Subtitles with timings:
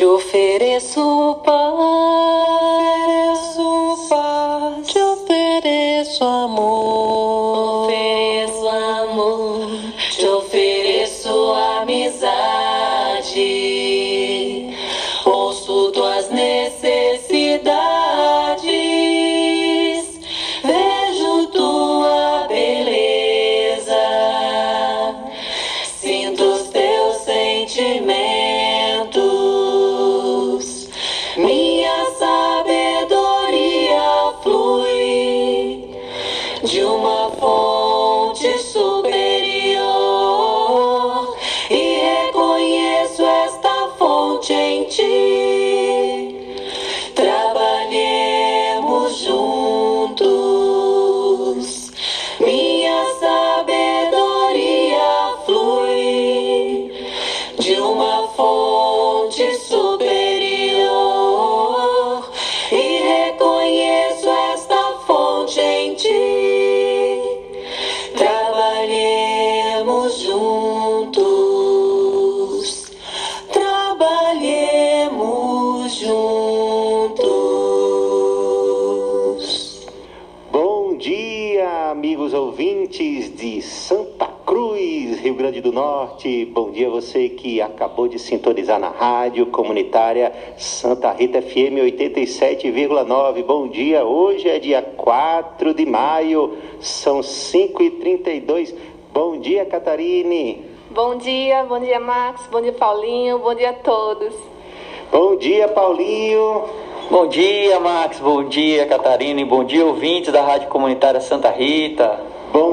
[0.00, 2.59] Te ofereço paz,
[86.44, 93.44] Bom dia você que acabou de sintonizar na rádio comunitária Santa Rita FM 87,9.
[93.44, 98.74] Bom dia, hoje é dia 4 de maio, são 5h32.
[99.12, 100.64] Bom dia, Catarine.
[100.90, 104.34] Bom dia, bom dia, Max, bom dia, Paulinho, bom dia a todos.
[105.12, 106.64] Bom dia, Paulinho.
[107.10, 108.20] Bom dia, Max.
[108.20, 109.40] Bom dia, Catarina.
[109.40, 112.29] E bom dia, ouvintes da Rádio Comunitária Santa Rita.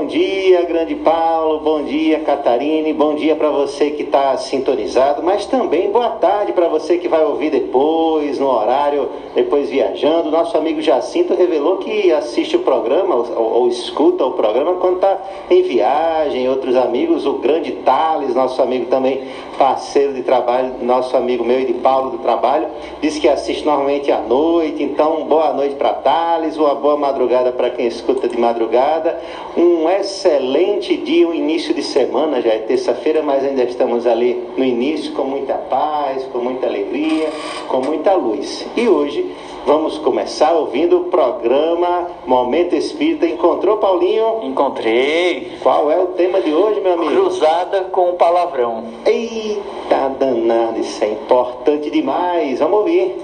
[0.07, 1.59] Bom dia, grande Paulo.
[1.59, 2.93] Bom dia, Catarine.
[2.93, 7.25] Bom dia para você que está sintonizado, mas também boa tarde para você que vai
[7.25, 10.31] ouvir depois, no horário, depois viajando.
[10.31, 15.17] Nosso amigo Jacinto revelou que assiste o programa ou, ou escuta o programa quando está
[15.49, 16.47] em viagem.
[16.47, 21.65] Outros amigos, o grande Thales, nosso amigo também, parceiro de trabalho, nosso amigo meu e
[21.65, 22.69] de Paulo do trabalho,
[23.01, 24.81] disse que assiste normalmente à noite.
[24.81, 29.19] Então, boa noite para Thales, uma boa madrugada para quem escuta de madrugada.
[29.57, 34.63] Um excelente dia, um início de semana, já é terça-feira, mas ainda estamos ali no
[34.63, 37.29] início com muita paz, com muita alegria,
[37.67, 38.65] com muita luz.
[38.75, 39.29] E hoje
[39.65, 43.25] vamos começar ouvindo o programa Momento Espírita.
[43.25, 44.43] Encontrou, Paulinho?
[44.43, 45.51] Encontrei.
[45.61, 47.11] Qual é o tema de hoje, meu amigo?
[47.11, 48.83] Cruzada com o palavrão.
[49.05, 52.59] Eita danado, isso é importante demais.
[52.59, 53.15] Vamos ouvir.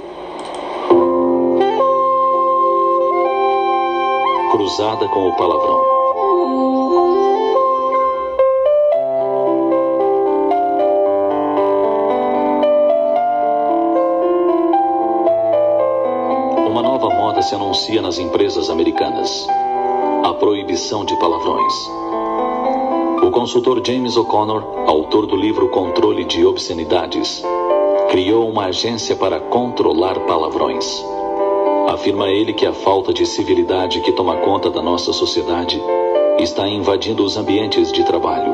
[4.52, 5.93] Cruzada com o palavrão.
[17.44, 19.48] Se anuncia nas empresas americanas:
[20.24, 21.74] a proibição de palavrões.
[23.22, 27.44] O consultor James O'Connor, autor do livro Controle de Obscenidades,
[28.10, 31.06] criou uma agência para controlar palavrões.
[31.90, 35.82] Afirma ele que a falta de civilidade que toma conta da nossa sociedade
[36.40, 38.52] está invadindo os ambientes de trabalho.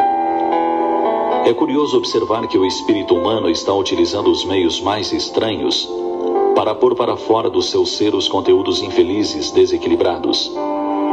[1.46, 5.90] É curioso observar que o espírito humano está utilizando os meios mais estranhos
[6.60, 10.52] para pôr para fora do seu ser os conteúdos infelizes, desequilibrados,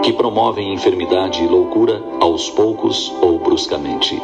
[0.02, 4.20] que promovem enfermidade e loucura aos poucos ou bruscamente.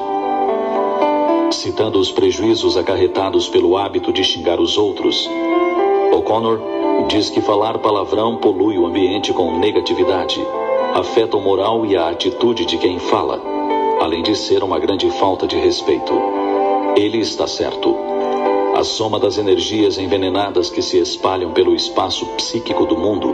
[1.53, 5.31] Citando os prejuízos acarretados pelo hábito de xingar os outros,
[6.13, 6.59] O'Connor
[7.07, 10.45] diz que falar palavrão polui o ambiente com negatividade,
[10.93, 13.41] afeta o moral e a atitude de quem fala,
[14.01, 16.13] além de ser uma grande falta de respeito.
[16.97, 18.12] Ele está certo.
[18.83, 23.33] A soma das energias envenenadas que se espalham pelo espaço psíquico do mundo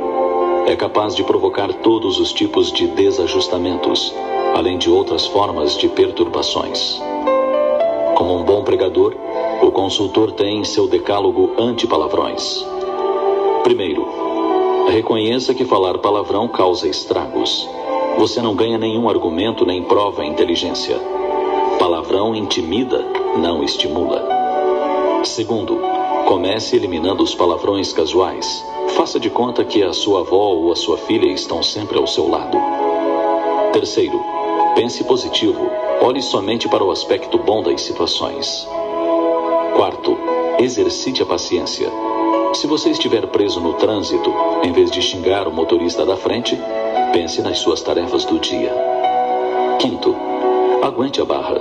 [0.67, 4.15] é capaz de provocar todos os tipos de desajustamentos,
[4.55, 7.01] além de outras formas de perturbações.
[8.15, 9.15] Como um bom pregador,
[9.63, 12.63] o consultor tem seu decálogo anti-palavrões.
[13.63, 14.07] Primeiro,
[14.91, 17.67] reconheça que falar palavrão causa estragos.
[18.19, 20.99] Você não ganha nenhum argumento nem prova inteligência.
[21.79, 23.03] Palavrão intimida,
[23.39, 24.38] não estimula.
[25.25, 25.81] Segundo,
[26.27, 28.65] comece eliminando os palavrões casuais.
[28.91, 32.29] Faça de conta que a sua avó ou a sua filha estão sempre ao seu
[32.29, 32.59] lado.
[33.73, 34.21] Terceiro,
[34.75, 35.71] pense positivo.
[36.01, 38.67] Olhe somente para o aspecto bom das situações.
[39.77, 40.17] Quarto,
[40.59, 41.91] exercite a paciência.
[42.55, 44.33] Se você estiver preso no trânsito,
[44.63, 46.59] em vez de xingar o motorista da frente,
[47.13, 48.73] pense nas suas tarefas do dia.
[49.79, 50.15] Quinto,
[50.83, 51.61] aguente a barra.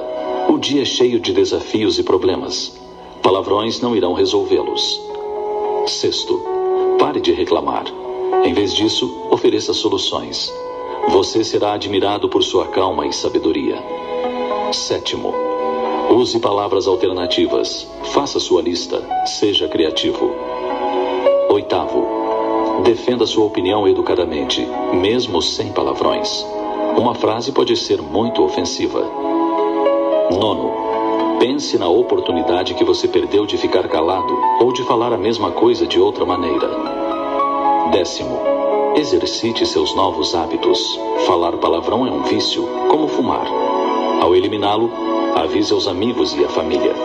[0.49, 2.86] O dia é cheio de desafios e problemas.
[3.21, 5.01] Palavrões não irão resolvê-los.
[5.87, 6.41] Sexto,
[6.99, 7.85] pare de reclamar.
[8.43, 10.53] Em vez disso, ofereça soluções.
[11.09, 13.81] Você será admirado por sua calma e sabedoria.
[14.71, 15.33] Sétimo,
[16.09, 17.87] use palavras alternativas.
[18.13, 19.01] Faça sua lista.
[19.25, 20.31] Seja criativo.
[21.49, 26.45] Oitavo, defenda sua opinião educadamente, mesmo sem palavrões.
[26.97, 29.01] Uma frase pode ser muito ofensiva.
[30.31, 30.86] Nono,
[31.39, 35.85] pense na oportunidade que você perdeu de ficar calado ou de falar a mesma coisa
[35.85, 36.69] de outra maneira.
[37.91, 38.39] Décimo,
[38.95, 40.99] exercite seus novos hábitos.
[41.25, 43.47] Falar palavrão é um vício, como fumar.
[44.21, 44.91] Ao eliminá-lo,
[45.35, 46.95] avise aos amigos e à família.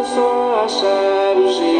[0.00, 1.79] Precisamos só achar o jeito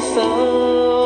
[0.00, 0.99] soul.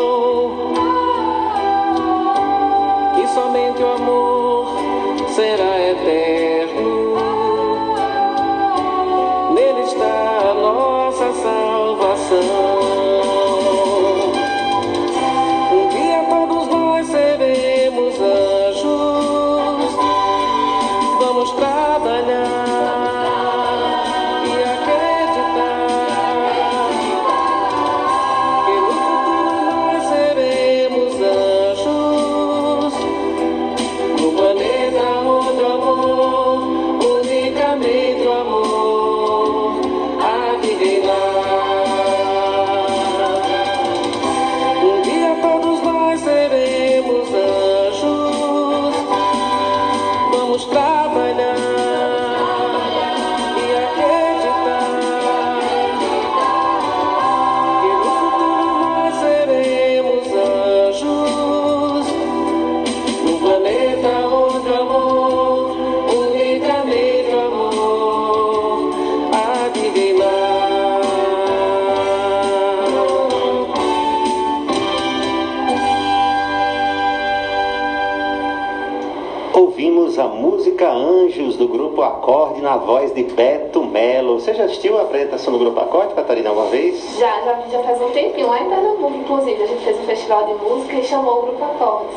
[82.84, 84.38] Voz de Beto Melo.
[84.38, 87.18] Você já assistiu a apresentação do grupo Acorde, Catarina, alguma vez?
[87.18, 89.62] Já, já, já faz um tempinho, lá em Pernambuco, inclusive.
[89.62, 92.14] A gente fez um festival de música e chamou o grupo Acordes.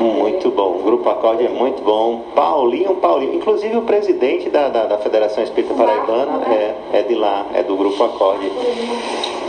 [0.00, 0.76] Muito bom.
[0.76, 2.22] O grupo Acorde é muito bom.
[2.34, 3.34] Paulinho, Paulinho.
[3.34, 6.74] Inclusive o presidente da, da, da Federação Espírita Paraibana né?
[6.92, 8.50] é, é de lá, é do grupo Acorde.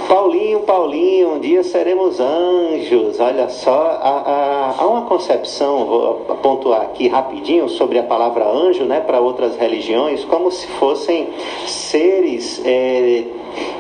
[0.09, 3.19] Paulinho, Paulinho, um dia seremos anjos.
[3.19, 8.83] Olha só, há, há, há uma concepção, vou pontuar aqui rapidinho sobre a palavra anjo,
[8.83, 11.29] né, para outras religiões, como se fossem
[11.65, 13.25] seres é,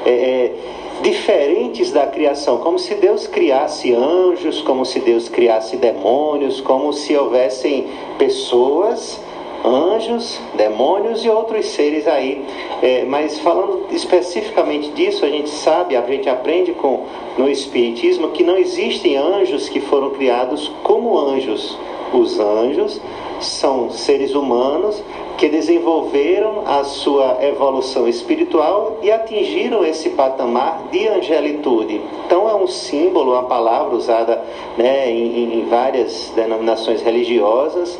[0.05, 0.55] é, é,
[1.01, 7.15] diferentes da criação, como se Deus criasse anjos, como se Deus criasse demônios, como se
[7.15, 9.19] houvessem pessoas
[9.65, 12.45] anjos, demônios e outros seres aí.
[12.81, 17.05] É, mas falando especificamente disso, a gente sabe, a gente aprende com
[17.37, 21.77] no Espiritismo que não existem anjos que foram criados como anjos.
[22.13, 22.99] Os anjos
[23.39, 25.01] são seres humanos
[25.37, 32.01] que desenvolveram a sua evolução espiritual e atingiram esse patamar de angelitude.
[32.25, 34.43] Então é um símbolo, uma palavra usada
[34.77, 37.97] né, em, em várias denominações religiosas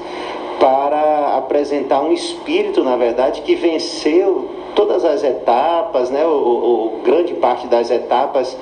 [0.60, 7.68] para apresentar um espírito, na verdade, que venceu todas as etapas, né, ou, grande parte
[7.68, 8.58] das etapas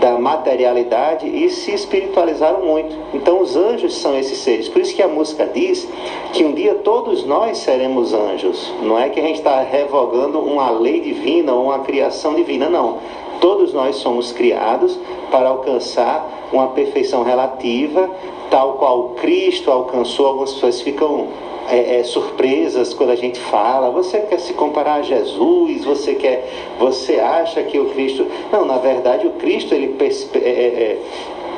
[0.00, 2.94] da materialidade e se espiritualizaram muito.
[3.14, 4.68] Então os anjos são esses seres.
[4.68, 5.88] Por isso que a música diz
[6.32, 8.72] que um dia todos nós seremos anjos.
[8.82, 12.98] Não é que a gente está revogando uma lei divina ou uma criação divina, não.
[13.40, 14.98] Todos nós somos criados
[15.30, 18.10] para alcançar uma perfeição relativa,
[18.50, 20.26] tal qual Cristo alcançou.
[20.26, 21.28] Algumas pessoas ficam
[21.68, 23.90] é, é, surpresas quando a gente fala.
[23.90, 25.84] Você quer se comparar a Jesus?
[25.84, 26.48] Você quer?
[26.78, 28.26] Você acha que o Cristo?
[28.52, 29.96] Não, na verdade o Cristo ele
[30.34, 30.98] é,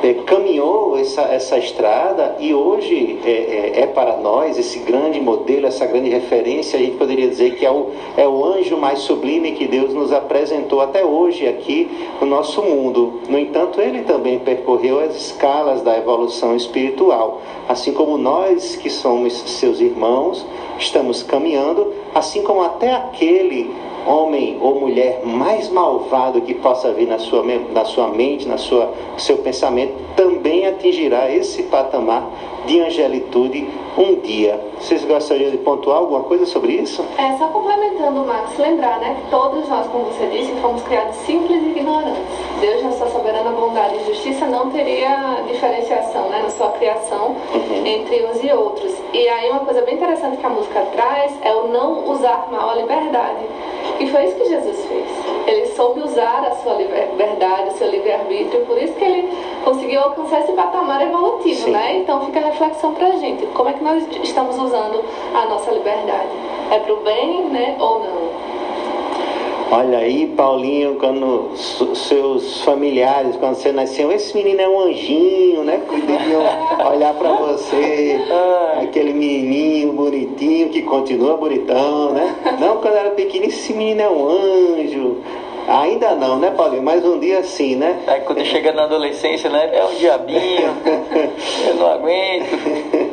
[0.03, 5.67] é, caminhou essa, essa estrada e hoje é, é, é, para nós esse grande modelo,
[5.67, 6.79] essa grande referência.
[6.79, 10.13] A gente poderia dizer que é o, é o anjo mais sublime que Deus nos
[10.13, 11.91] apresentou até hoje aqui
[12.21, 13.21] no nosso mundo.
[13.29, 19.33] No entanto, ele também percorreu as escalas da evolução espiritual, assim como nós que somos
[19.33, 20.47] seus irmãos
[20.79, 23.71] estamos caminhando, assim como até aquele
[24.07, 28.93] homem ou mulher mais malvado que possa vir na sua, na sua mente, na sua
[29.19, 32.27] seu pensamento, também atingirá esse patamar
[32.67, 34.61] de angelitude um dia.
[34.79, 37.05] Vocês gostariam de pontuar alguma coisa sobre isso?
[37.17, 41.63] É, só complementando, Max, lembrar né, que todos nós, como você disse, fomos criados simples
[41.63, 42.23] e ignorantes.
[42.61, 47.87] Deus, na sua soberana bondade e justiça, não teria diferenciação né, na sua criação uhum.
[47.87, 48.93] entre uns e outros.
[49.13, 52.71] E aí, uma coisa bem interessante que a música traz é o não usar mal
[52.71, 53.45] a liberdade.
[54.01, 55.07] E foi isso que Jesus fez.
[55.47, 59.29] Ele soube usar a sua liberdade, o seu livre-arbítrio, por isso que ele
[59.65, 61.71] conseguiu alcançar esse patamar evolutivo, Sim.
[61.71, 61.99] né?
[61.99, 63.47] Então fica a reflexão pra gente.
[63.47, 66.29] Como é que nós estamos usando a nossa liberdade?
[66.71, 67.77] É pro bem, né?
[67.81, 68.58] Ou não?
[69.71, 71.51] Olha aí, Paulinho, quando
[71.95, 75.83] seus familiares, quando você nasceu, esse menino é um anjinho, né?
[75.91, 76.43] Deviam
[76.91, 78.19] olhar para você,
[78.81, 82.35] aquele menininho bonitinho que continua bonitão, né?
[82.59, 85.19] Não, quando era pequeno, esse menino é um anjo.
[85.69, 86.83] Ainda não, né, Paulinho?
[86.83, 88.03] Mas um dia sim, né?
[88.07, 89.69] Aí quando chega na adolescência, né?
[89.73, 90.75] É um diabinho,
[91.69, 92.49] eu não aguento.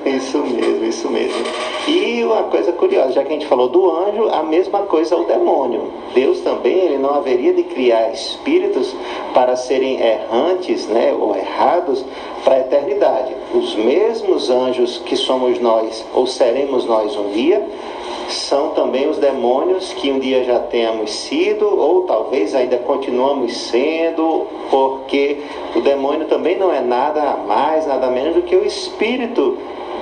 [0.05, 1.43] isso mesmo, isso mesmo.
[1.87, 5.25] E uma coisa curiosa, já que a gente falou do anjo, a mesma coisa o
[5.25, 5.91] demônio.
[6.13, 8.95] Deus também, ele não haveria de criar espíritos
[9.33, 12.05] para serem errantes, né, ou errados
[12.45, 13.35] para a eternidade.
[13.53, 17.67] Os mesmos anjos que somos nós, ou seremos nós um dia,
[18.29, 24.47] são também os demônios que um dia já tenhamos sido, ou talvez ainda continuamos sendo,
[24.69, 25.41] porque
[25.75, 29.57] o demônio também não é nada mais, nada menos do que o espírito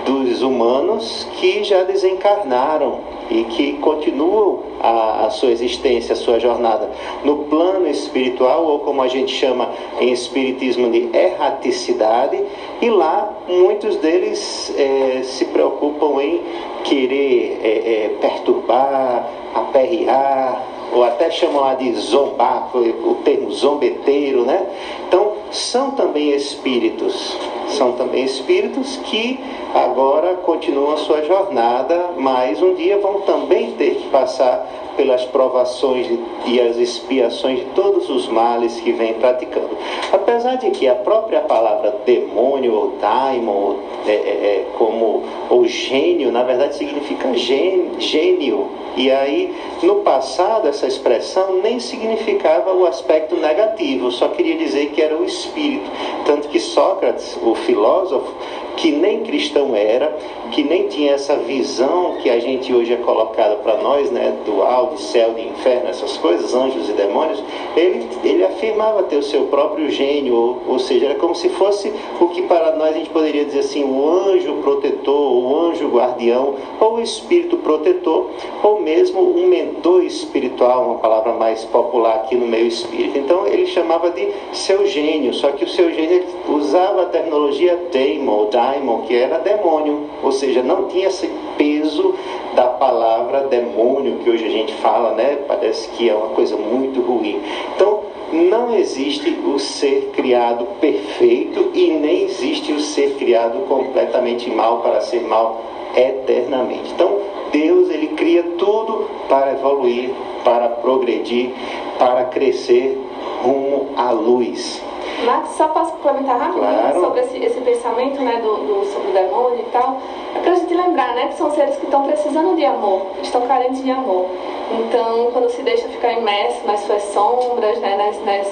[0.05, 6.89] dos humanos que já desencarnaram e que continuam a, a, sua existência, a sua jornada
[7.23, 12.43] no plano espiritual, ou como a gente chama em espiritismo de erraticidade,
[12.81, 16.41] e lá muitos deles é, se preocupam em
[16.83, 20.61] querer é, é, perturbar, aperrear,
[20.93, 24.67] ou até chamam lá de zombar, o termo zombeteiro, né?
[25.07, 27.37] Então, são também espíritos,
[27.69, 29.39] são também espíritos que
[29.73, 36.07] agora continuam a sua jornada, mas um dia vão também ter que passar pelas provações
[36.45, 39.77] e as expiações de todos os males que vem praticando.
[40.11, 43.75] Apesar de que a própria palavra demônio ou daimon,
[44.05, 45.23] é, é, é, como
[45.65, 48.69] gênio, na verdade significa gênio.
[48.95, 55.01] E aí, no passado, essa expressão nem significava o aspecto negativo, só queria dizer que
[55.01, 55.89] era o espírito.
[56.25, 58.31] Tanto que Sócrates, o filósofo,
[58.77, 60.15] que nem cristão era,
[60.51, 64.91] que nem tinha essa visão que a gente hoje é colocada para nós, né, dual
[64.95, 67.43] de céu, de inferno, essas coisas, anjos e demônios,
[67.75, 71.91] ele, ele afirmava ter o seu próprio gênio, ou, ou seja, era como se fosse
[72.19, 76.55] o que para nós a gente poderia dizer assim, o anjo protetor, o anjo guardião,
[76.79, 78.29] ou o espírito protetor,
[78.61, 83.17] ou mesmo um mentor espiritual, uma palavra mais popular aqui no meio espírito.
[83.17, 88.45] Então ele chamava de seu gênio, só que o seu gênio usava a terminologia daimon,
[88.63, 92.15] daimon, que era demônio, ou seja, não tinha esse peso
[92.55, 95.39] da palavra demônio que hoje a gente fala, né?
[95.47, 97.41] Parece que é uma coisa muito ruim.
[97.75, 98.01] Então,
[98.31, 105.01] não existe o ser criado perfeito e nem existe o ser criado completamente mal para
[105.01, 105.61] ser mal
[105.95, 106.91] eternamente.
[106.93, 107.19] Então,
[107.51, 110.09] Deus ele cria tudo para evoluir,
[110.43, 111.51] para progredir,
[111.99, 112.99] para crescer
[113.43, 114.81] rumo à luz.
[115.25, 116.99] Max, só posso complementar rapidinho Claro.
[116.99, 119.97] sobre esse, esse pensamento né, do, do- sobre o demônio e tal.
[120.35, 123.81] É pra gente lembrar né, que são seres que estão precisando de amor, estão carentes
[123.83, 124.25] de amor.
[124.71, 128.47] Então, quando se deixa ficar imerso nas suas sombras, né, nas, nas,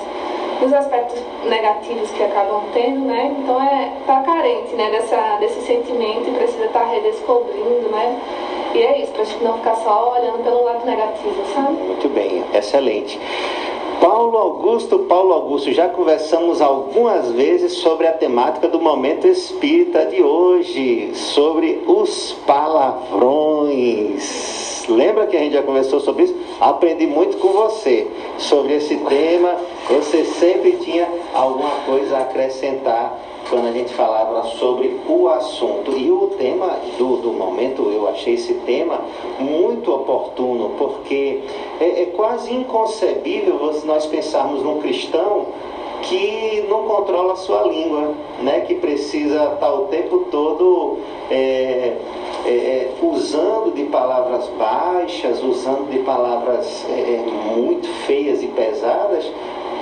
[0.62, 6.30] nos aspectos negativos que acabam tendo, né, então é tá carente né, dessa, desse sentimento
[6.30, 8.18] e precisa estar redescobrindo, né?
[8.74, 11.74] E é isso, pra gente não ficar só olhando pelo lado negativo, sabe?
[11.74, 13.20] Muito bem, excelente.
[14.02, 20.24] Paulo Augusto, Paulo Augusto, já conversamos algumas vezes sobre a temática do momento espírita de
[20.24, 23.78] hoje, sobre os palavrões.
[24.90, 26.36] Lembra que a gente já conversou sobre isso?
[26.60, 28.08] Aprendi muito com você
[28.40, 29.56] sobre esse tema.
[29.88, 33.16] Você sempre tinha alguma coisa a acrescentar
[33.52, 35.92] quando a gente falava sobre o assunto.
[35.96, 39.00] E o tema do, do momento, eu achei esse tema
[39.40, 39.61] muito
[40.12, 41.40] oportuno, porque
[41.80, 45.48] é, é quase inconcebível nós pensarmos num cristão
[46.04, 48.62] que não controla a sua língua, né?
[48.62, 50.98] que precisa estar o tempo todo
[51.30, 51.98] é,
[52.46, 59.32] é, é, usando de palavras baixas, usando de palavras é, é, muito feias e pesadas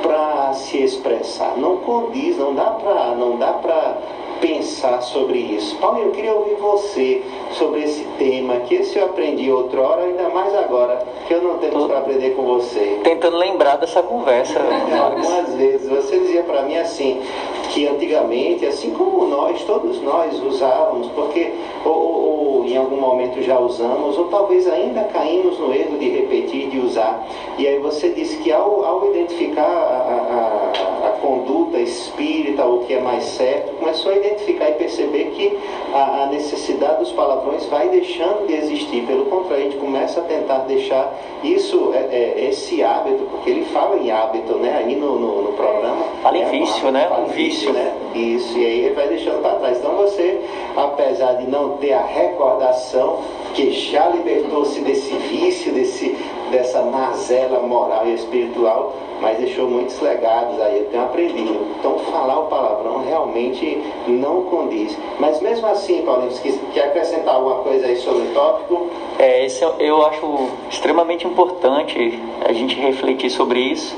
[0.01, 1.57] para se expressar.
[1.57, 3.97] Não condiz, não dá para
[4.39, 5.75] pensar sobre isso.
[5.77, 10.53] Paulo, eu queria ouvir você sobre esse tema, que esse eu aprendi outrora, ainda mais
[10.55, 12.99] agora, que eu não tenho para aprender com você.
[13.03, 14.59] Tentando lembrar dessa conversa.
[15.03, 17.21] Algumas vezes você dizia para mim assim,
[17.69, 21.51] que antigamente, assim como nós, todos nós usávamos, porque
[21.85, 22.29] ou, ou-
[22.59, 26.79] ou em algum momento já usamos, ou talvez ainda caímos no erro de repetir, de
[26.79, 27.25] usar.
[27.57, 30.71] E aí você disse que ao, ao identificar a,
[31.03, 34.28] a- a conduta espírita, o que é mais certo, começou a identificar
[34.69, 35.57] e perceber que
[35.93, 39.05] a, a necessidade dos palavrões vai deixando de existir.
[39.05, 41.13] Pelo contrário, a gente começa a tentar deixar
[41.43, 44.77] isso, é, é, esse hábito, porque ele fala em hábito, né?
[44.77, 46.03] Aí no, no, no programa.
[46.21, 47.07] Fala em É vício, né?
[47.09, 47.71] fala Um vício.
[47.73, 47.93] né?
[48.13, 49.77] Isso, e aí ele vai deixando para trás.
[49.77, 50.41] Então você,
[50.75, 53.19] apesar de não ter a recordação
[53.53, 56.15] que já libertou-se desse vício, desse,
[56.51, 61.67] dessa mazela moral e espiritual, mas deixou muitos legados aí, eu tenho aprendido.
[61.79, 64.97] Então falar o palavrão realmente não condiz.
[65.19, 68.87] Mas mesmo assim, Paulinho, quis- quer acrescentar alguma coisa aí sobre o tópico?
[69.17, 73.95] É, esse eu acho extremamente importante a gente refletir sobre isso,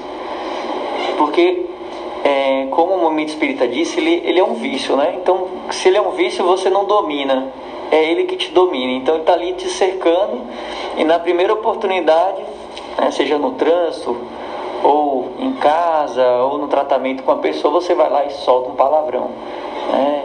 [1.18, 1.66] porque,
[2.24, 5.16] é, como o Momento Espírita disse, ele, ele é um vício, né?
[5.22, 7.52] Então, se ele é um vício, você não domina,
[7.92, 8.94] é ele que te domina.
[8.94, 10.42] Então, ele está ali te cercando
[10.98, 12.42] e na primeira oportunidade,
[13.00, 14.18] né, seja no trânsito,
[14.84, 18.76] ou em casa, ou no tratamento com a pessoa, você vai lá e solta um
[18.76, 19.30] palavrão.
[19.92, 20.24] né?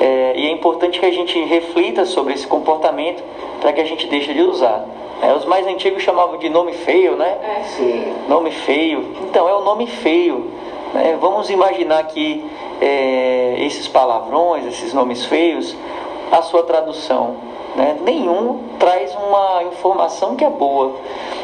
[0.00, 3.22] É, e é importante que a gente reflita sobre esse comportamento
[3.60, 4.84] para que a gente deixe de usar.
[5.22, 7.38] É, os mais antigos chamavam de nome feio, né?
[7.60, 7.62] É.
[7.62, 8.12] Sim.
[8.28, 9.14] Nome feio.
[9.22, 10.50] Então, é o nome feio.
[10.92, 11.16] né?
[11.20, 12.44] Vamos imaginar que
[12.80, 15.76] é, esses palavrões, esses nomes feios,
[16.32, 17.36] a sua tradução.
[17.76, 17.98] Né?
[18.02, 20.92] Nenhum traz uma informação que é boa.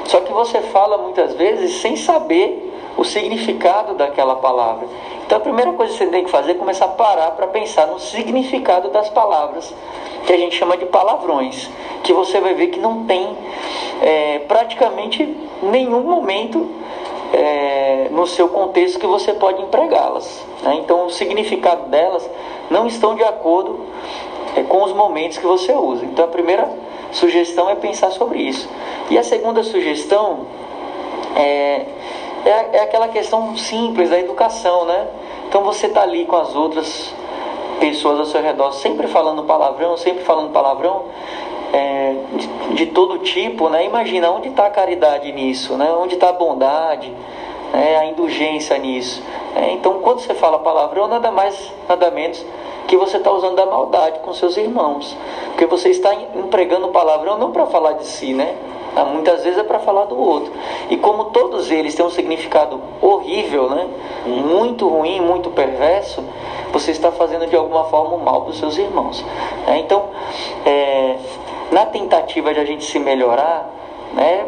[0.05, 2.65] Só que você fala muitas vezes sem saber
[2.97, 4.89] o significado daquela palavra.
[5.25, 7.87] Então a primeira coisa que você tem que fazer é começar a parar para pensar
[7.87, 9.73] no significado das palavras,
[10.27, 11.71] que a gente chama de palavrões,
[12.03, 13.37] que você vai ver que não tem
[14.01, 16.69] é, praticamente nenhum momento
[17.33, 20.45] é, no seu contexto que você pode empregá-las.
[20.63, 20.77] né?
[20.83, 22.29] Então o significado delas
[22.71, 23.81] não estão de acordo
[24.57, 26.05] é, com os momentos que você usa.
[26.05, 26.69] Então a primeira
[27.13, 28.69] sugestão é pensar sobre isso.
[29.11, 30.47] E a segunda sugestão
[31.37, 31.87] é,
[32.45, 35.07] é, é aquela questão simples da educação, né?
[35.49, 37.15] Então você está ali com as outras
[37.81, 41.05] pessoas ao seu redor, sempre falando palavrão, sempre falando palavrão,
[41.73, 43.85] é, de, de todo tipo, né?
[43.85, 45.91] Imagina onde está a caridade nisso, né?
[45.93, 47.13] Onde está a bondade,
[47.73, 47.99] né?
[47.99, 49.23] a indulgência nisso.
[49.55, 49.73] né?
[49.73, 52.45] Então, quando você fala palavrão, nada mais, nada menos
[52.89, 55.17] que você está usando da maldade com seus irmãos.
[55.49, 58.57] Porque você está empregando palavrão não para falar de si, né?
[58.97, 60.51] Ah, muitas vezes é para falar do outro.
[60.89, 63.87] E como todos eles têm um significado horrível, né?
[64.27, 66.25] muito ruim, muito perverso,
[66.73, 69.25] você está fazendo de alguma forma o mal para os seus irmãos.
[69.67, 69.79] Né?
[69.81, 70.07] Então,
[70.65, 71.17] é,
[71.71, 73.71] na tentativa de a gente se melhorar,
[74.15, 74.47] né,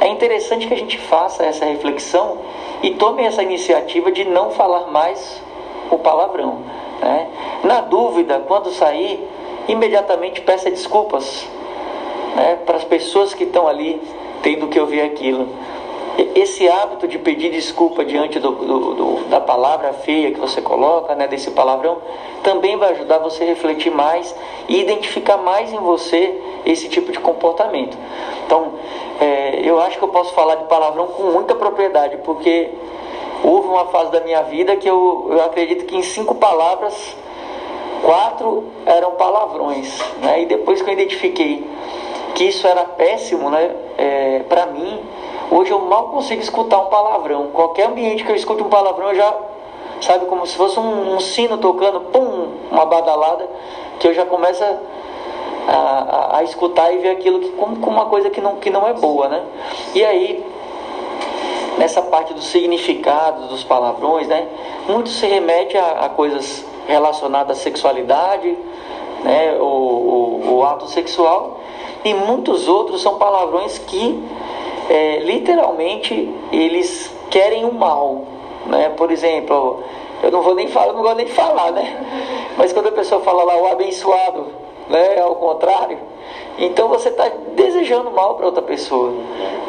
[0.00, 2.38] é interessante que a gente faça essa reflexão
[2.82, 5.42] e tome essa iniciativa de não falar mais
[5.90, 6.62] o palavrão.
[7.00, 7.28] Né?
[7.64, 9.26] Na dúvida, quando sair,
[9.68, 11.46] imediatamente peça desculpas
[12.34, 14.00] né, para as pessoas que estão ali
[14.42, 15.48] tendo que ouvir aquilo.
[16.34, 21.14] Esse hábito de pedir desculpa diante do, do, do, da palavra feia que você coloca,
[21.14, 21.98] né, desse palavrão,
[22.42, 24.34] também vai ajudar você a refletir mais
[24.68, 27.96] e identificar mais em você esse tipo de comportamento.
[28.46, 28.72] Então,
[29.20, 32.70] é, eu acho que eu posso falar de palavrão com muita propriedade, porque
[33.42, 36.94] houve uma fase da minha vida que eu, eu acredito que em cinco palavras,
[38.02, 39.98] quatro eram palavrões.
[40.20, 40.42] Né?
[40.42, 41.66] E depois que eu identifiquei
[42.34, 45.00] que isso era péssimo né, é, para mim,
[45.50, 47.48] hoje eu mal consigo escutar um palavrão.
[47.48, 49.34] Qualquer ambiente que eu escute um palavrão, eu já,
[50.00, 53.48] sabe, como se fosse um, um sino tocando, pum, uma badalada,
[53.98, 54.76] que eu já começo a,
[55.68, 58.86] a, a escutar e ver aquilo que, como, como uma coisa que não, que não
[58.86, 59.42] é boa, né?
[59.94, 60.44] E aí,
[61.78, 64.46] nessa parte do significado dos palavrões, né?
[64.88, 68.56] Muito se remete a, a coisas relacionadas à sexualidade,
[69.24, 69.56] né?
[69.58, 71.60] O, o, o, ato sexual
[72.04, 74.22] e muitos outros são palavrões que
[74.88, 78.24] é, literalmente eles querem o mal,
[78.66, 78.90] né?
[78.90, 79.82] Por exemplo,
[80.22, 82.04] eu não vou nem falar, não gosto nem falar, né?
[82.56, 85.20] Mas quando a pessoa fala lá o abençoado, né?
[85.20, 85.98] Ao contrário,
[86.58, 89.12] então você está desejando mal para outra pessoa.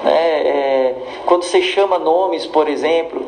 [0.03, 0.47] Né?
[0.47, 3.21] É, quando você chama nomes, por exemplo,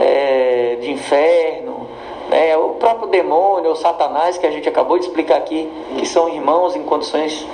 [0.00, 1.86] é, de inferno,
[2.28, 2.56] né?
[2.56, 6.74] o próprio demônio ou Satanás, que a gente acabou de explicar aqui, que são irmãos
[6.74, 7.46] em condições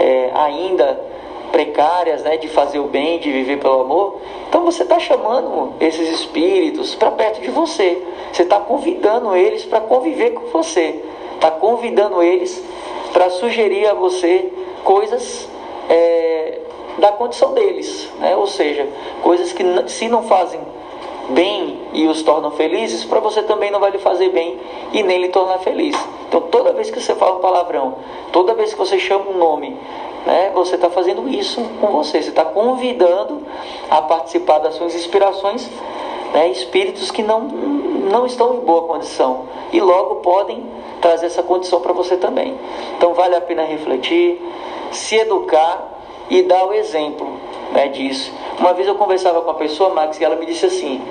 [0.00, 1.10] é, ainda
[1.50, 4.20] precárias né, de fazer o bem, de viver pelo amor.
[4.48, 8.02] Então você está chamando esses espíritos para perto de você.
[8.32, 11.02] Você está convidando eles para conviver com você.
[11.34, 12.62] Está convidando eles
[13.12, 14.52] para sugerir a você
[14.84, 15.48] coisas
[15.88, 16.58] é,
[16.98, 18.36] da condição deles, né?
[18.36, 18.88] ou seja,
[19.22, 20.60] coisas que se não fazem
[21.30, 24.58] bem e os tornam felizes, para você também não vai lhe fazer bem
[24.92, 25.96] e nem lhe tornar feliz.
[26.28, 27.96] Então, toda vez que você fala um palavrão,
[28.32, 29.76] toda vez que você chama um nome,
[30.26, 32.22] né, você está fazendo isso com você.
[32.22, 33.42] Você está convidando
[33.90, 35.68] a participar das suas inspirações
[36.32, 40.64] né, espíritos que não, não estão em boa condição e logo podem
[41.00, 42.58] trazer essa condição para você também.
[42.96, 44.40] Então, vale a pena refletir
[44.92, 45.88] se educar
[46.28, 47.26] e dar o exemplo
[47.72, 48.32] né, disso.
[48.58, 51.02] Uma vez eu conversava com uma pessoa, Max, e ela me disse assim,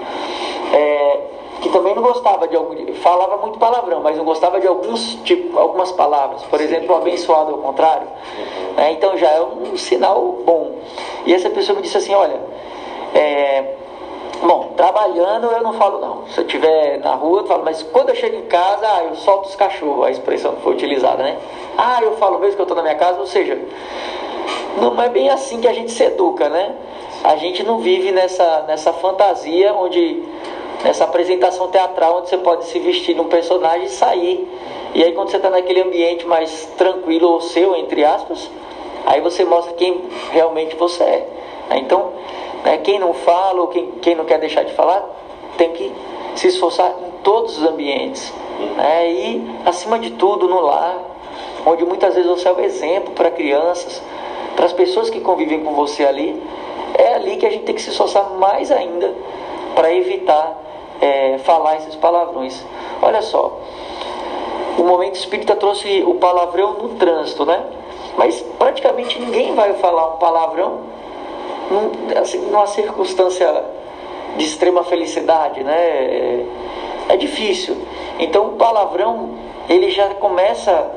[0.73, 1.19] é,
[1.61, 5.57] que também não gostava de algum, falava muito palavrão, mas não gostava de alguns tipo,
[5.57, 8.07] algumas palavras, por exemplo, abençoado ao contrário.
[8.75, 10.79] Né, então já é um sinal bom.
[11.25, 12.39] E essa pessoa me disse assim, olha,
[13.13, 13.75] é,
[14.41, 16.27] Bom, trabalhando eu não falo não.
[16.27, 19.15] Se eu estiver na rua, eu falo, mas quando eu chego em casa, ah, eu
[19.15, 21.37] solto os cachorros, a expressão que foi utilizada, né?
[21.77, 23.59] Ah, eu falo mesmo que eu estou na minha casa, ou seja,
[24.79, 26.73] não é bem assim que a gente se educa, né?
[27.23, 30.23] A gente não vive nessa, nessa fantasia onde,
[30.85, 34.49] nessa apresentação teatral, onde você pode se vestir num personagem e sair.
[34.93, 38.49] E aí quando você está naquele ambiente mais tranquilo ou seu, entre aspas,
[39.05, 41.29] aí você mostra quem realmente você é.
[41.71, 42.13] Então,
[42.63, 42.77] né?
[42.77, 45.03] Quem não fala ou quem, quem não quer deixar de falar
[45.57, 45.93] tem que
[46.35, 48.33] se esforçar em todos os ambientes.
[48.77, 49.11] Né?
[49.11, 50.97] E, acima de tudo, no lar,
[51.65, 54.01] onde muitas vezes você é o exemplo para crianças,
[54.55, 56.41] para as pessoas que convivem com você ali.
[56.97, 59.13] É ali que a gente tem que se esforçar mais ainda
[59.75, 60.57] para evitar
[61.01, 62.63] é, falar esses palavrões.
[63.01, 63.57] Olha só,
[64.77, 67.63] o momento espírita trouxe o palavrão no trânsito, né?
[68.17, 70.79] Mas praticamente ninguém vai falar um palavrão
[71.69, 73.63] num, assim, numa circunstância
[74.37, 75.75] de extrema felicidade, né?
[75.75, 76.45] É,
[77.09, 77.75] é difícil.
[78.19, 79.31] Então o palavrão
[79.67, 80.91] ele já começa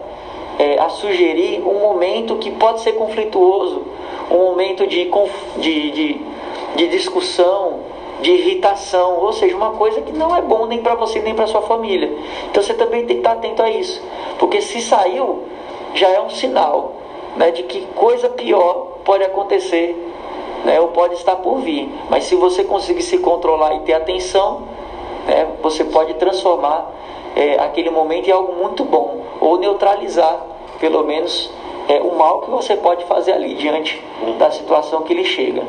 [0.58, 3.82] é, a sugerir um momento que pode ser conflituoso,
[4.30, 5.10] um momento de,
[5.58, 6.20] de, de,
[6.76, 7.80] de discussão,
[8.20, 11.46] de irritação, ou seja, uma coisa que não é bom nem para você nem para
[11.46, 12.10] sua família.
[12.50, 14.02] Então você também tem que estar atento a isso,
[14.38, 15.44] porque se saiu
[15.94, 16.94] já é um sinal
[17.36, 20.11] né, de que coisa pior pode acontecer
[20.64, 21.92] né, ou pode estar por vir.
[22.08, 24.62] Mas se você conseguir se controlar e ter atenção,
[25.26, 26.90] né, você pode transformar
[27.34, 30.40] é, aquele momento em algo muito bom, ou neutralizar,
[30.78, 31.50] pelo menos,
[31.88, 34.02] é, o mal que você pode fazer ali diante
[34.38, 35.62] da situação que lhe chega.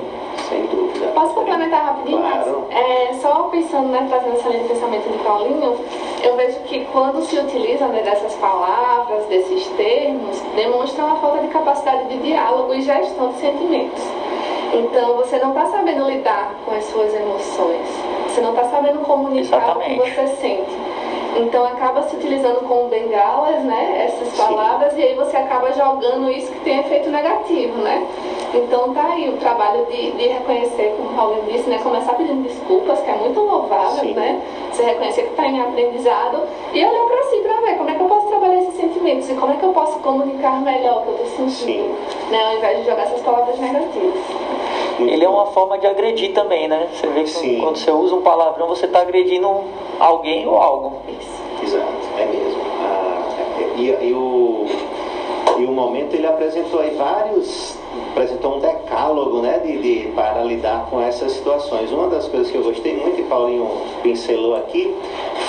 [0.49, 1.07] Sem dúvida.
[1.13, 2.19] Posso complementar rapidinho?
[2.19, 2.67] Claro.
[2.71, 5.75] É, só pensando, né, trazendo essa linha de pensamento de Paulinho,
[6.23, 11.47] eu vejo que quando se utiliza né, dessas palavras, desses termos, demonstra uma falta de
[11.47, 14.03] capacidade de diálogo e gestão de sentimentos.
[14.73, 17.87] Então, você não está sabendo lidar com as suas emoções.
[18.27, 19.99] Você não está sabendo comunicar Exatamente.
[19.99, 20.71] o que você sente.
[21.35, 24.05] Então, acaba se utilizando como bengalas, né?
[24.07, 24.37] Essas Sim.
[24.37, 28.07] palavras, e aí você acaba jogando isso que tem efeito negativo, né?
[28.53, 31.79] Então, tá aí o trabalho de, de reconhecer, como o Paulinho disse, né?
[31.81, 34.13] Começar pedindo desculpas, que é muito louvável, Sim.
[34.13, 34.41] né?
[34.71, 38.01] Você reconhecer que está em aprendizado e olhar para si para ver como é que
[38.01, 41.07] eu posso trabalhar esses sentimentos e como é que eu posso comunicar melhor o que
[41.09, 42.29] eu estou sentindo, Sim.
[42.29, 42.43] né?
[42.43, 44.21] Ao invés de jogar essas palavras negativas.
[44.99, 46.89] Ele é uma forma de agredir também, né?
[46.93, 47.59] Você vê que Sim.
[47.59, 49.63] quando você usa um palavrão, você está agredindo
[49.99, 51.01] alguém ou algo.
[51.61, 52.61] Exato, é mesmo.
[52.81, 53.21] Ah,
[53.75, 54.65] e, e o,
[55.57, 57.77] e o momento ele apresentou aí vários,
[58.13, 61.91] apresentou um decálogo né, de, de- para lidar com essas situações.
[61.91, 63.67] Uma das coisas que eu gostei muito e Paulinho
[64.03, 64.93] pincelou aqui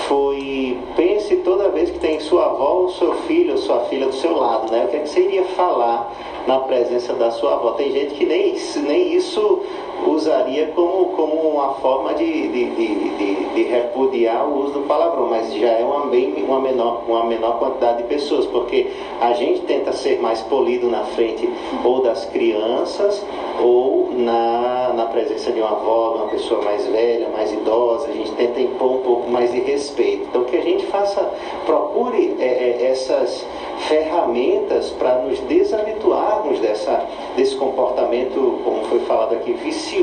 [0.09, 4.15] foi pense toda vez que tem sua avó ou seu filho ou sua filha do
[4.15, 4.85] seu lado, né?
[4.85, 6.11] O que, é que você iria falar
[6.47, 7.73] na presença da sua avó?
[7.73, 9.61] Tem gente que nem nem isso
[10.07, 15.53] usaria como, como uma forma de, de, de, de, repudiar o uso do palavrão, mas
[15.55, 18.89] já é uma, bem, uma, menor, uma menor quantidade de pessoas, porque
[19.21, 21.49] a gente tenta ser mais polido na frente
[21.85, 23.25] ou das crianças
[23.61, 28.13] ou na, na presença de uma avó, de uma pessoa mais velha, mais idosa, a
[28.13, 30.27] gente tenta impor um pouco mais de respeito.
[30.29, 31.31] Então que a gente faça,
[31.67, 33.45] procure é, é, essas
[33.89, 39.94] ferramentas para nos desabituarmos dessa, desse comportamento, como foi falado aqui, vicioso,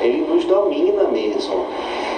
[0.00, 1.66] ele nos domina mesmo.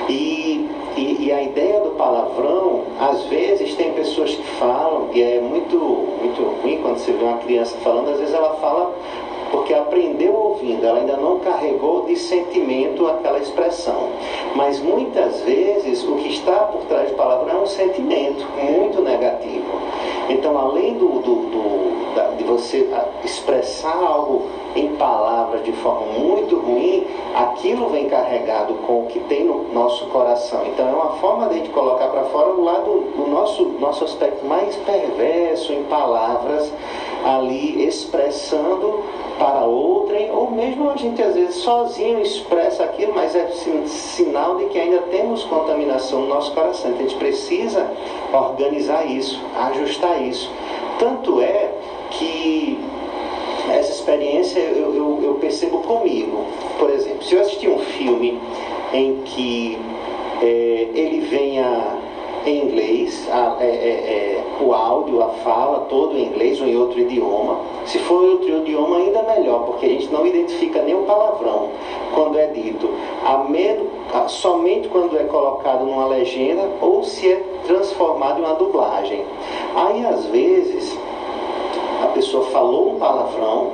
[0.09, 5.41] E, e, e a ideia do palavrão, às vezes tem pessoas que falam, e é
[5.41, 8.93] muito, muito ruim quando você vê uma criança falando, às vezes ela fala
[9.51, 14.09] porque aprendeu ouvindo, ela ainda não carregou de sentimento aquela expressão.
[14.55, 19.58] Mas muitas vezes o que está por trás do palavrão é um sentimento muito negativo.
[20.29, 24.43] Então, além do, do- do- da- de você ah, expressar algo
[24.77, 30.07] em palavras de forma muito ruim, aquilo vem carregado com o que tem no nosso
[30.07, 30.61] coração.
[30.67, 34.05] Então, é uma forma de a gente colocar para fora o lado do nosso, nosso
[34.05, 36.71] aspecto mais perverso em palavras,
[37.24, 39.02] ali expressando
[39.38, 44.57] para outrem, ou mesmo a gente às vezes sozinho expressa aquilo, mas é sin- sinal
[44.57, 46.90] de que ainda temos contaminação no nosso coração.
[46.90, 47.90] Então a gente precisa
[48.33, 50.50] organizar isso, ajustar isso.
[50.98, 51.70] Tanto é
[52.11, 52.78] que
[53.70, 56.44] essa experiência eu, eu, eu percebo comigo.
[56.78, 58.40] Por exemplo, se eu assistir um filme
[58.92, 59.78] em que
[60.42, 61.98] é, ele venha
[62.46, 66.77] em inglês, a- é, é, é, o áudio, a fala, todo em inglês ou em
[66.77, 67.59] outro idioma.
[67.87, 71.68] Se for em outro idioma, ainda melhor, porque a gente não identifica o palavrão
[72.14, 72.88] quando é dito,
[73.24, 78.55] a menos, a- somente quando é colocado numa legenda ou se é transformado em uma
[78.55, 79.22] dublagem.
[79.74, 80.98] Aí, às vezes,
[82.03, 83.70] a pessoa falou um palavrão,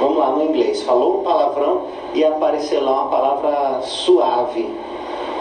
[0.00, 1.82] vamos lá no inglês, falou um palavrão
[2.14, 4.68] e apareceu lá uma palavra suave,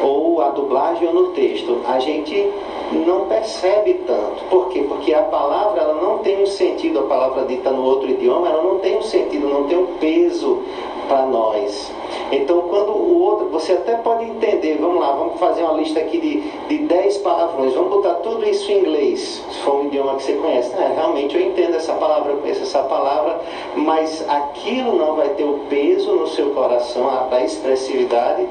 [0.02, 1.82] ou a dublagem ou no texto.
[1.88, 2.52] A gente
[2.92, 4.44] não percebe tanto.
[4.50, 4.84] Por quê?
[4.88, 8.64] Porque a palavra ela não tem um sentido, a palavra dita no outro idioma, ela
[8.64, 10.62] não tem um sentido, não tem um peso
[11.08, 11.92] para nós.
[12.32, 16.18] Então, quando o outro, você até pode entender, vamos lá, vamos fazer uma lista aqui
[16.20, 20.24] de, de 10 palavrões, vamos botar tudo isso em inglês, se for um idioma que
[20.24, 20.74] você conhece.
[20.78, 23.42] É, realmente eu entendo essa palavra, eu conheço essa palavra,
[23.76, 28.48] mas aquilo não vai ter o peso no seu coração, a, a expressividade,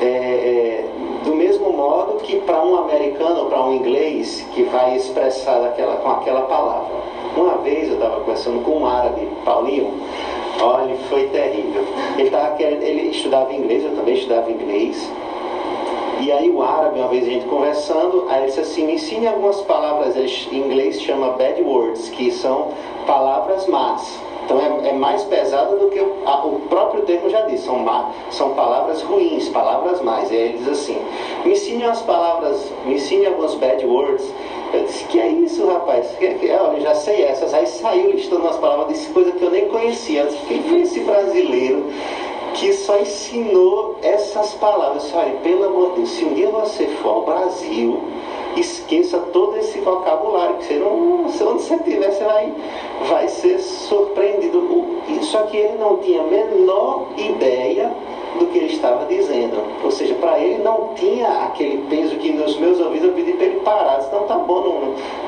[0.00, 0.84] é, é,
[1.24, 6.10] do mesmo modo que para um americano para um inglês que vai expressar daquela, com
[6.10, 6.88] aquela palavra.
[7.36, 9.92] Uma vez eu estava conversando com um árabe, Paulinho,
[10.60, 11.84] olha, foi terrível.
[12.18, 15.10] Ele, tava querendo, ele estudava inglês, eu também estudava inglês.
[16.20, 19.26] E aí o árabe, uma vez a gente conversando, aí ele disse assim, me ensine
[19.26, 22.68] algumas palavras, em inglês chama bad words, que são
[23.06, 24.29] palavras más.
[24.50, 27.78] Então é, é mais pesado do que o, a- o próprio termo já diz, são,
[27.78, 30.28] má, são palavras ruins, palavras más.
[30.28, 30.98] E aí ele diz assim,
[31.44, 34.28] me ensine umas palavras, me ensine alguns bad words.
[34.72, 36.08] Eu disse, que é isso, rapaz?
[36.18, 37.54] Que, que, olha, eu já sei essas.
[37.54, 40.22] Aí saiu listando umas palavras, disse coisa que eu nem conhecia.
[40.22, 41.84] Eu disse, quem foi esse brasileiro
[42.54, 45.12] que só ensinou essas palavras?
[45.14, 48.00] Olha, pelo amor de Deus, se um dia você for ao Brasil,
[48.60, 52.52] esqueça todo esse vocabulário, que você não, onde você estiver, você vai,
[53.08, 54.60] vai ser surpreendido.
[55.22, 57.92] Só que ele não tinha a menor ideia
[58.38, 59.62] do que ele estava dizendo.
[59.82, 63.46] Ou seja, para ele não tinha aquele peso que nos meus ouvidos eu pedi para
[63.46, 63.98] ele parar.
[63.98, 64.60] Disse, Não, tá bom,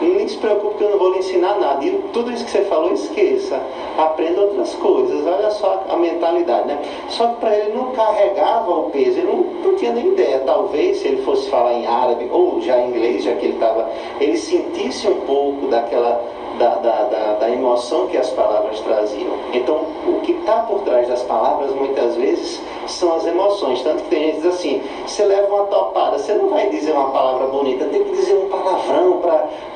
[0.01, 1.85] não, nem se preocupe que eu não vou lhe ensinar nada.
[1.85, 3.61] E tudo isso que você falou, esqueça.
[3.99, 5.27] Aprenda outras coisas.
[5.27, 6.79] Olha só a mentalidade, né?
[7.09, 10.41] Só que para ele não carregava o peso, ele não, não tinha nem ideia.
[10.41, 13.89] Talvez se ele fosse falar em árabe ou já em inglês, já que ele estava,
[14.21, 16.23] ele sentisse um pouco daquela
[16.59, 19.33] da, da, da, da, emoção que as palavras traziam.
[19.53, 23.83] Então, o que está por trás das palavras muitas vezes são as emoções.
[23.83, 27.11] Tanto que tem gente diz assim: você leva uma topada, você não vai dizer uma
[27.11, 29.21] palavra bonita, tem que dizer um palavrão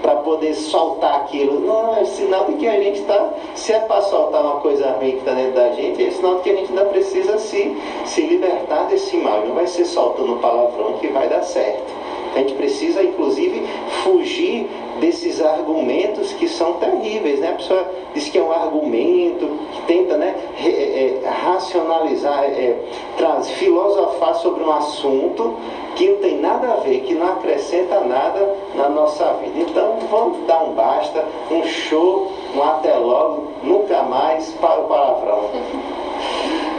[0.03, 1.61] para poder soltar aquilo.
[1.61, 5.13] Não, é sinal de que a gente está, se é para soltar uma coisa ruim
[5.13, 8.21] que está dentro da gente, é sinal de que a gente ainda precisa se, se
[8.23, 9.47] libertar desse mal.
[9.47, 12.07] Não vai ser soltando palavrão que vai dar certo.
[12.37, 13.67] A gente precisa, inclusive,
[14.05, 14.69] fugir
[15.01, 17.41] desses argumentos que são terríveis.
[17.41, 17.49] Né?
[17.49, 22.77] A pessoa diz que é um argumento, que tenta né, é, racionalizar, é,
[23.17, 25.57] traz, filosofar sobre um assunto
[25.95, 29.59] que não tem nada a ver, que não acrescenta nada na nossa vida.
[29.59, 35.51] Então vamos dar um basta, um show, um até logo, nunca mais para o palavrão.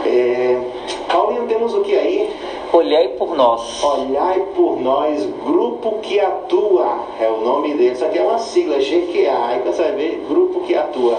[0.06, 0.60] É,
[1.08, 2.30] Paulinho, temos o que aí?
[2.72, 3.82] Olhai por nós.
[3.82, 7.92] Olhai por nós, grupo que atua, é o nome dele.
[7.92, 9.46] Isso aqui é uma sigla, GQA.
[9.48, 11.18] Aí você vai ver, grupo que atua.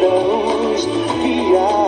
[0.00, 1.79] Sua vida os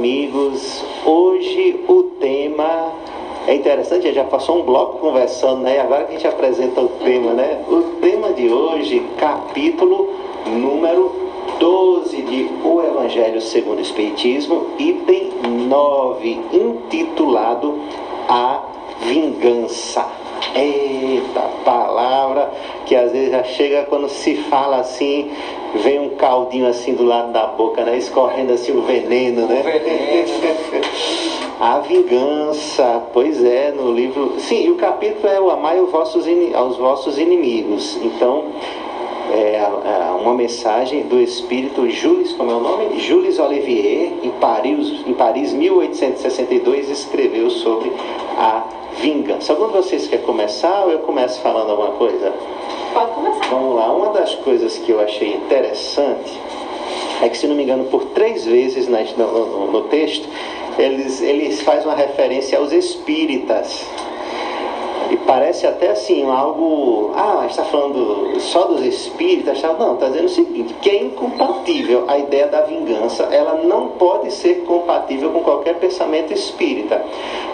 [0.00, 2.90] amigos, hoje o tema
[3.46, 5.78] É interessante, já passou um bloco conversando, né?
[5.78, 7.62] Agora que a gente apresenta o tema, né?
[7.68, 10.08] O tema de hoje, capítulo
[10.46, 11.12] número
[11.58, 15.32] 12 de O Evangelho segundo o Espiritismo, item
[15.68, 17.78] 9, intitulado
[18.26, 18.62] A
[19.02, 20.06] Vingança.
[20.54, 22.50] Eita palavra
[22.90, 25.30] que às vezes já chega quando se fala assim,
[25.76, 27.96] vem um caldinho assim do lado da boca, né?
[27.96, 29.62] Escorrendo assim o veneno, né?
[31.60, 34.34] A vingança, pois é, no livro.
[34.40, 37.96] Sim, e o capítulo é o Amai aos vossos, ini- aos vossos inimigos.
[38.02, 38.46] Então,
[39.32, 42.98] é a- a- uma mensagem do espírito Jules, como é o nome?
[43.00, 47.92] Jules Olivier, em Paris, em Paris 1862, escreveu sobre
[48.38, 48.64] a
[49.00, 49.52] vingança.
[49.52, 52.32] Algum de vocês quer começar ou eu começo falando alguma coisa?
[52.92, 53.48] Pode começar.
[53.50, 56.38] Vamos lá, uma das coisas que eu achei interessante
[57.22, 60.28] é que, se não me engano, por três vezes no, no- no texto,
[60.78, 63.84] eles, eles fazem uma referência aos espíritas.
[65.10, 67.10] E parece até assim, algo.
[67.16, 69.60] Ah, está falando só dos espíritas?
[69.60, 69.72] Tá?
[69.72, 74.30] Não, está dizendo o seguinte: que é incompatível a ideia da vingança, ela não pode
[74.30, 77.04] ser compatível com qualquer pensamento espírita.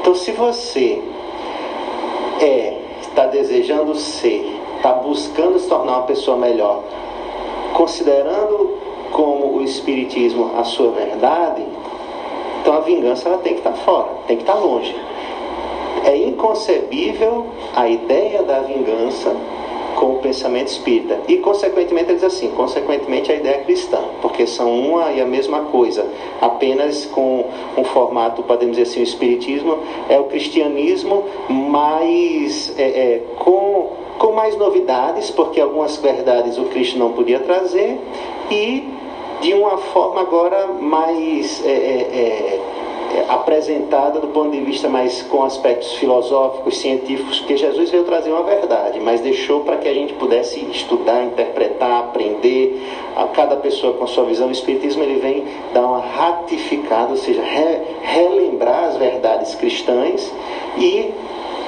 [0.00, 1.02] Então, se você
[2.42, 6.82] é, está desejando ser, está buscando se tornar uma pessoa melhor,
[7.72, 8.76] considerando
[9.12, 11.64] como o Espiritismo a sua verdade,
[12.60, 14.94] então a vingança ela tem que estar fora, tem que estar longe.
[16.04, 19.34] É inconcebível a ideia da vingança
[19.96, 21.18] com o pensamento espírita.
[21.26, 25.60] E, consequentemente, ele diz assim: consequentemente, a ideia cristã, porque são uma e a mesma
[25.62, 26.06] coisa,
[26.40, 29.78] apenas com um formato, podemos dizer assim, o espiritismo
[30.08, 33.88] é o cristianismo, mas é, é, com,
[34.18, 37.98] com mais novidades, porque algumas verdades o Cristo não podia trazer,
[38.50, 38.88] e
[39.40, 41.64] de uma forma agora mais.
[41.64, 42.76] é, é, é, é,
[43.28, 48.42] apresentada do ponto de vista mais com aspectos filosóficos, científicos, porque Jesus veio trazer uma
[48.42, 52.80] verdade, mas deixou para que a gente pudesse estudar, interpretar, aprender,
[53.16, 54.48] a cada pessoa com sua visão.
[54.48, 60.30] O Espiritismo ele vem dar uma ratificada, ou seja, re- relembrar as verdades cristãs
[60.76, 61.12] e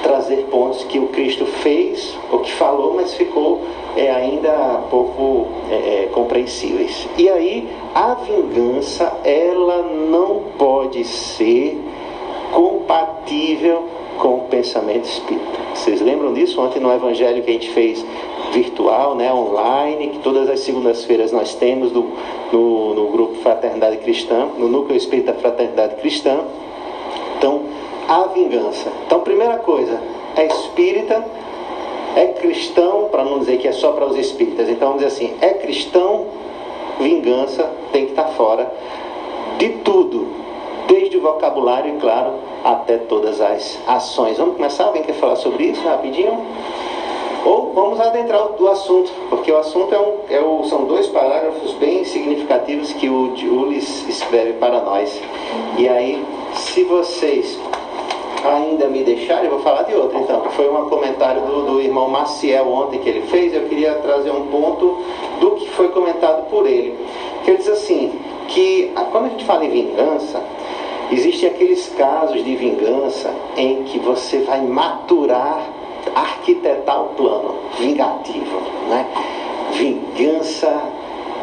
[0.03, 3.61] trazer pontos que o Cristo fez, ou que falou, mas ficou
[3.97, 7.05] é, ainda pouco é, é, compreensíveis.
[7.17, 11.79] E aí, a vingança, ela não pode ser
[12.51, 15.59] compatível com o pensamento espírita.
[15.73, 16.61] Vocês lembram disso?
[16.61, 18.05] Ontem no evangelho que a gente fez
[18.51, 22.11] virtual, né, online, que todas as segundas-feiras nós temos do,
[22.51, 26.39] no, no grupo Fraternidade Cristã, no Núcleo Espírita Fraternidade Cristã.
[27.37, 27.61] Então,
[28.07, 28.91] a vingança.
[29.05, 30.01] Então, primeira coisa,
[30.35, 31.23] é espírita,
[32.15, 34.67] é cristão, para não dizer que é só para os espíritas.
[34.67, 36.25] Então, vamos dizer assim, é cristão,
[36.99, 38.69] vingança tem que estar fora
[39.59, 40.25] de tudo,
[40.87, 42.31] desde o vocabulário, e claro,
[42.63, 44.37] até todas as ações.
[44.37, 44.85] Vamos começar?
[44.85, 46.39] Alguém quer falar sobre isso rapidinho?
[47.45, 51.73] Ou vamos adentrar do assunto, porque o assunto é um, é o- são dois parágrafos
[51.73, 55.21] bem significativos que o Jules escreve para nós.
[55.77, 57.59] E aí, se vocês
[58.45, 62.09] ainda me deixarem, eu vou falar de outro então, foi um comentário do, do irmão
[62.09, 65.03] Maciel ontem que ele fez, eu queria trazer um ponto
[65.41, 66.97] do que foi comentado por ele.
[67.43, 68.11] Que ele diz assim,
[68.49, 70.43] que quando a gente fala em vingança,
[71.11, 75.61] existem aqueles casos de vingança em que você vai maturar,
[76.15, 79.05] arquitetar o plano vingativo, né?
[79.73, 80.81] Vingança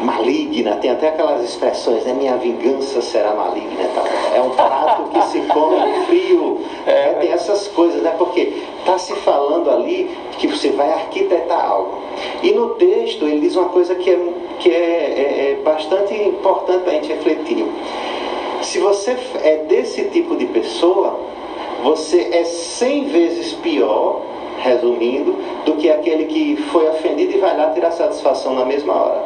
[0.01, 2.13] maligna, tem até aquelas expressões, né?
[2.13, 4.05] Minha vingança será maligna tal.
[4.35, 6.61] É um prato que se come frio.
[6.85, 7.15] né?
[7.19, 8.13] Tem essas coisas, né?
[8.17, 11.97] Porque está se falando ali que você vai arquitetar algo.
[12.43, 14.19] E no texto ele diz uma coisa que é,
[14.59, 17.65] que é, é- é bastante importante para a gente refletir.
[18.61, 21.19] Se você é desse tipo de pessoa,
[21.83, 24.21] você é cem vezes pior,
[24.59, 25.35] resumindo,
[25.65, 29.25] do que aquele que foi ofendido e vai lá tirar satisfação na mesma hora.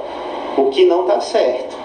[0.57, 1.77] O que não está certo.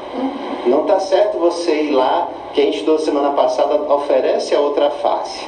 [0.66, 4.90] Não está certo você ir lá, que a gente estudou semana passada, oferece a outra
[4.90, 5.46] face.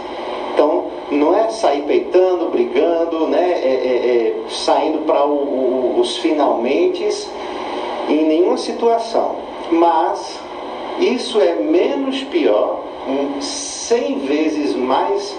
[0.53, 3.53] Então, não é sair peitando, brigando, né?
[3.63, 7.09] é- é- é saindo para os finalmente
[8.09, 9.37] em nenhuma situação.
[9.71, 10.39] Mas
[11.01, 15.37] isso é menos pior, um, 100 vezes mais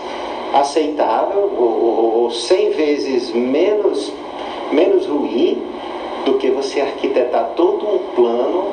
[0.54, 4.12] aceitável, ou, ou 100 vezes menos,
[4.72, 5.62] menos ruim,
[6.30, 8.66] do que você arquitetar todo um plano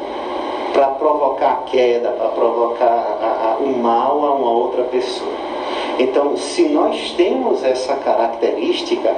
[0.74, 5.30] para provocar a queda, para provocar a- a- o mal a uma outra pessoa.
[5.98, 9.10] Então, se nós temos essa característica,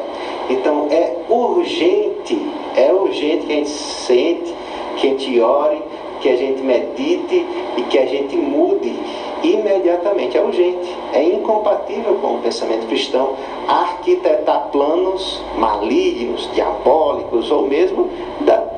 [0.48, 2.38] então é urgente,
[2.76, 4.54] é urgente que a gente sente,
[4.96, 5.82] que a gente ore,
[6.20, 7.44] que a gente medite
[7.76, 8.94] e que a gente mude
[9.42, 13.34] imediatamente, é urgente, é incompatível com o pensamento cristão
[13.66, 18.10] arquitetar planos malignos, diabólicos ou mesmo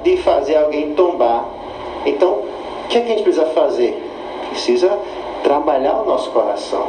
[0.03, 1.45] de fazer alguém tombar.
[2.07, 2.31] Então,
[2.85, 4.03] o que, é que a gente precisa fazer?
[4.51, 4.99] Precisa
[5.43, 6.87] trabalhar o nosso coração.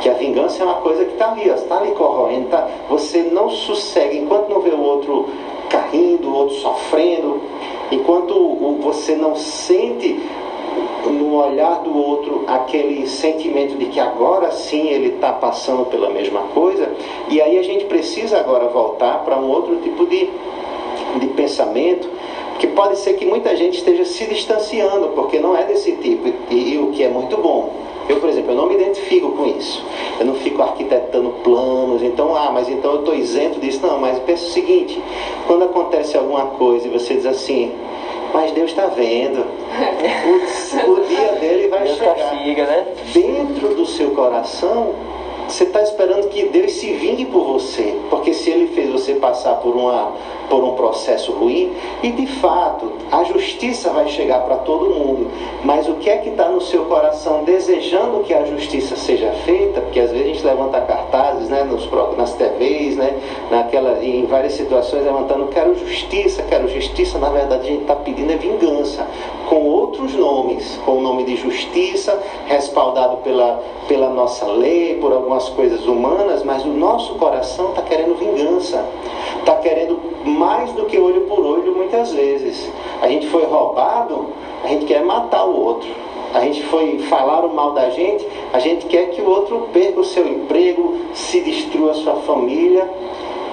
[0.00, 2.48] Que a vingança é uma coisa que está ali, está ali corroendo.
[2.48, 2.68] Tá?
[2.88, 5.28] Você não sossega enquanto não vê o outro
[5.68, 7.40] caindo, o outro sofrendo,
[7.90, 8.34] enquanto
[8.80, 10.20] você não sente
[11.10, 16.40] no olhar do outro aquele sentimento de que agora sim ele está passando pela mesma
[16.54, 16.90] coisa,
[17.28, 20.28] e aí a gente precisa agora voltar para um outro tipo de,
[21.18, 22.08] de pensamento,
[22.58, 26.74] que pode ser que muita gente esteja se distanciando, porque não é desse tipo, e,
[26.74, 27.82] e o que é muito bom.
[28.08, 29.84] Eu, por exemplo, eu não me identifico com isso.
[30.18, 33.80] Eu não fico arquitetando planos, então, ah, mas então eu estou isento disso.
[33.86, 35.00] Não, mas pensa o seguinte:
[35.46, 37.72] quando acontece alguma coisa e você diz assim,
[38.32, 39.44] mas Deus está vendo.
[40.86, 42.14] O, o, dia dele vai Deus chegar.
[42.14, 42.86] Castiga, né?
[43.12, 44.94] Dentro do seu coração,
[45.48, 47.98] você está esperando que Deus se vingue por você.
[48.10, 50.12] Porque se ele fez você passar por, uma,
[50.48, 51.72] por um processo ruim,
[52.02, 55.30] e de fato, a justiça vai chegar para todo mundo.
[55.64, 59.80] Mas o que é que está no seu coração desejando que a justiça seja feita?
[59.80, 63.18] Porque às vezes a gente levanta cartazes né, nos, nas TVs, né,
[63.50, 67.18] naquela, em várias situações, levantando quero justiça, quero justiça.
[67.18, 69.06] Na verdade, a gente está pedindo é vingança.
[69.48, 75.41] Com outros nomes, com o nome de justiça, respaldado pela, pela nossa lei, por algumas
[75.50, 78.84] coisas humanas, mas o nosso coração está querendo vingança.
[79.38, 82.70] Está querendo mais do que olho por olho muitas vezes.
[83.00, 84.26] A gente foi roubado,
[84.64, 85.88] a gente quer matar o outro.
[86.34, 90.00] A gente foi falar o mal da gente, a gente quer que o outro perca
[90.00, 92.88] o seu emprego, se destrua a sua família.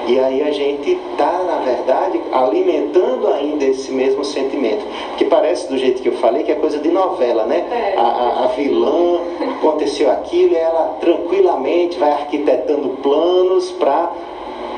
[0.07, 4.85] E aí a gente está, verdade, alimentando ainda esse mesmo sentimento.
[5.17, 7.65] Que parece, do jeito que eu falei, que é coisa de novela, né?
[7.71, 7.97] É.
[7.97, 9.19] A, a, a vilã
[9.57, 14.11] aconteceu aquilo e ela tranquilamente vai arquitetando planos para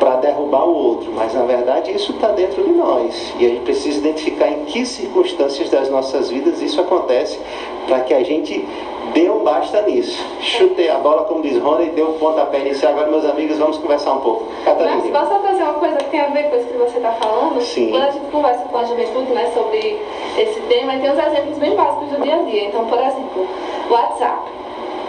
[0.02, 3.62] para derrubar o outro, mas na verdade isso está dentro de nós e a gente
[3.62, 7.40] precisa identificar em que circunstâncias das nossas vidas isso acontece
[7.86, 8.68] para que a gente
[9.14, 10.26] dê um basta nisso.
[10.42, 12.94] Chutei a bola, como diz Rony, deu um pontapé inicial.
[12.94, 14.46] Agora, meus amigos, vamos conversar um pouco.
[14.66, 15.20] Mas Catarina.
[15.20, 17.62] posso só trazer uma coisa que tem a ver com isso que você está falando?
[17.62, 17.92] Sim.
[17.92, 20.02] Quando a gente conversa com a juventude né, sobre
[20.36, 22.66] esse tema, tem uns exemplos bem básicos do dia a dia.
[22.66, 23.48] Então, por exemplo,
[23.92, 24.50] WhatsApp.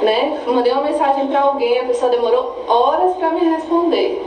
[0.02, 0.38] Né?
[0.46, 4.20] Mandei uma mensagem para alguém, a pessoa demorou horas para me responder.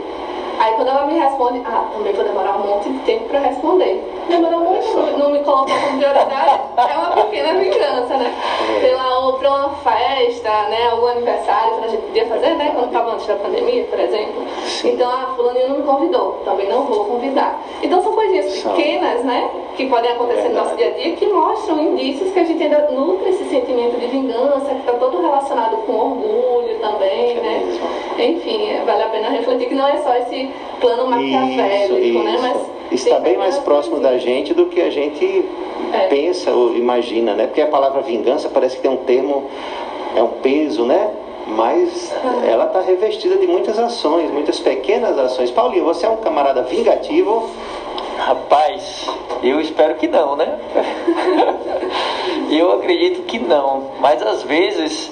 [0.58, 4.02] Aí quando ela me responde, ah, também vou demorar um monte de tempo para responder.
[4.28, 8.34] Demorou muito, não- me colocou como prioridade, é uma pequena vingança, né?
[8.80, 10.88] Pela outra, uma festa, né?
[10.90, 12.70] Algum aniversário que a gente podia fazer, né?
[12.74, 14.44] Quando estava antes da pandemia, por exemplo.
[14.84, 17.60] Então, a fulaninha não me convidou, também não vou convidar.
[17.82, 19.48] Então são coisinhas pequenas, né?
[19.76, 22.88] Que podem acontecer no nosso dia a dia, que mostram indícios que a gente ainda
[22.90, 27.78] nutre esse sentimento de vingança, que está todo relacionado com orgulho também, É né?
[28.18, 30.45] Enfim, é, vale a pena refletir que não é só esse
[30.80, 32.34] plano maquiavélico, Isso, né?
[32.34, 32.42] isso.
[32.42, 35.44] Mas Está bem mais próximo da gente do que a gente
[35.92, 36.06] É.
[36.06, 37.46] pensa ou imagina, né?
[37.46, 39.50] Porque a palavra vingança parece que tem um termo,
[40.14, 41.10] é um peso, né?
[41.48, 42.46] Mas Ah.
[42.46, 45.50] ela está revestida de muitas ações, muitas pequenas ações.
[45.50, 47.48] Paulinho, você é um camarada vingativo?
[48.18, 49.06] Rapaz,
[49.42, 50.58] eu espero que não, né?
[52.50, 55.10] eu acredito que não, mas às vezes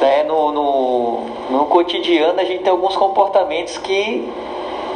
[0.00, 1.20] né, no, no,
[1.50, 4.28] no cotidiano a gente tem alguns comportamentos que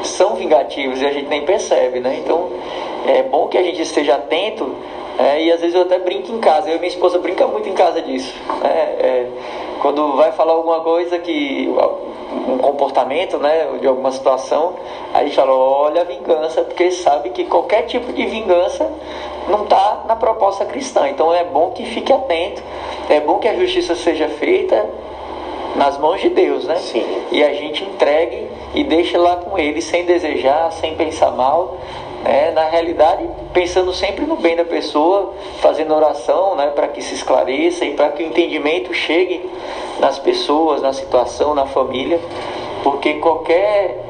[0.07, 2.17] são vingativos e a gente nem percebe, né?
[2.19, 2.51] Então
[3.07, 4.75] é bom que a gente esteja atento
[5.19, 7.69] é, e às vezes eu até brinco em casa, eu e minha esposa brinca muito
[7.69, 8.35] em casa disso.
[8.63, 8.97] né?
[8.99, 9.27] É,
[9.81, 11.69] quando vai falar alguma coisa que.
[12.49, 13.79] um comportamento, né?
[13.81, 14.75] De alguma situação,
[15.13, 18.91] aí a gente fala, olha a vingança, porque sabe que qualquer tipo de vingança
[19.49, 21.09] não está na proposta cristã.
[21.09, 22.63] Então é bom que fique atento,
[23.11, 24.87] é bom que a justiça seja feita
[25.77, 26.77] nas mãos de Deus, né?
[26.77, 27.05] Sim.
[27.31, 31.77] E a gente entregue e deixa lá com ele sem desejar, sem pensar mal,
[32.23, 32.51] né?
[32.53, 37.85] Na realidade, pensando sempre no bem da pessoa, fazendo oração, né, para que se esclareça
[37.85, 39.51] e para que o entendimento chegue
[39.99, 42.21] nas pessoas, na situação, na família,
[42.83, 44.05] porque qualquer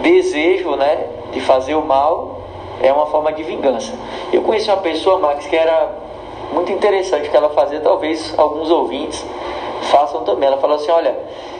[0.00, 2.40] desejo, né, de fazer o mal
[2.82, 3.92] é uma forma de vingança.
[4.32, 5.90] Eu conheci uma pessoa, Max, que era
[6.52, 9.24] muito interessante que ela fazia, talvez alguns ouvintes
[9.82, 10.46] façam também.
[10.46, 11.16] Ela falou assim: olha,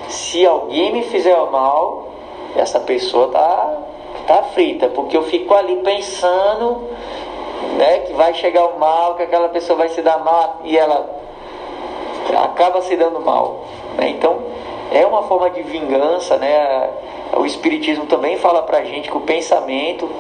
[0.08, 2.09] se alguém me fizer o mal,
[2.56, 3.78] essa pessoa tá,
[4.26, 6.88] tá frita, porque eu fico ali pensando
[7.76, 11.08] né, que vai chegar o mal, que aquela pessoa vai se dar mal e ela
[12.44, 13.64] acaba se dando mal.
[13.96, 14.08] né?
[14.08, 14.38] Então,
[14.92, 16.90] é uma forma de vingança, né?
[17.36, 20.10] O Espiritismo também fala pra gente que o pensamento,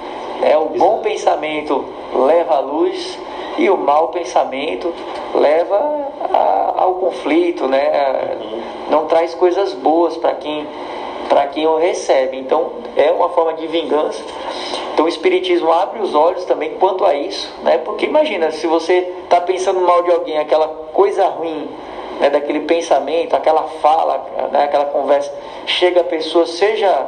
[0.40, 3.18] né, o bom pensamento leva à luz
[3.58, 4.94] e o mau pensamento
[5.34, 5.76] leva
[6.32, 8.38] a, ao conflito, né?
[8.88, 10.66] Não traz coisas boas para quem
[11.30, 12.36] para quem o recebe.
[12.36, 14.20] Então é uma forma de vingança.
[14.92, 17.78] Então o Espiritismo abre os olhos também quanto a isso, né?
[17.78, 21.70] Porque imagina, se você está pensando mal de alguém, aquela coisa ruim,
[22.18, 25.32] né, daquele pensamento, aquela fala, né, aquela conversa,
[25.64, 27.06] chega a pessoa, seja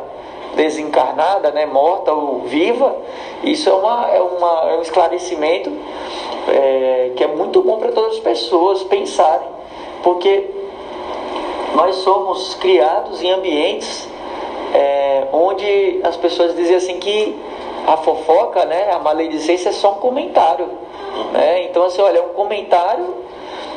[0.54, 2.96] desencarnada, né, morta ou viva,
[3.42, 5.70] isso é, uma, é, uma, é um esclarecimento
[6.48, 9.48] é, que é muito bom para todas as pessoas pensarem,
[10.02, 10.48] porque
[11.74, 14.11] nós somos criados em ambientes
[14.72, 17.38] é, onde as pessoas dizem assim que
[17.86, 20.68] a fofoca, né, a maledicência é só um comentário.
[21.32, 21.64] Né?
[21.64, 23.14] Então, assim, olha, é um comentário,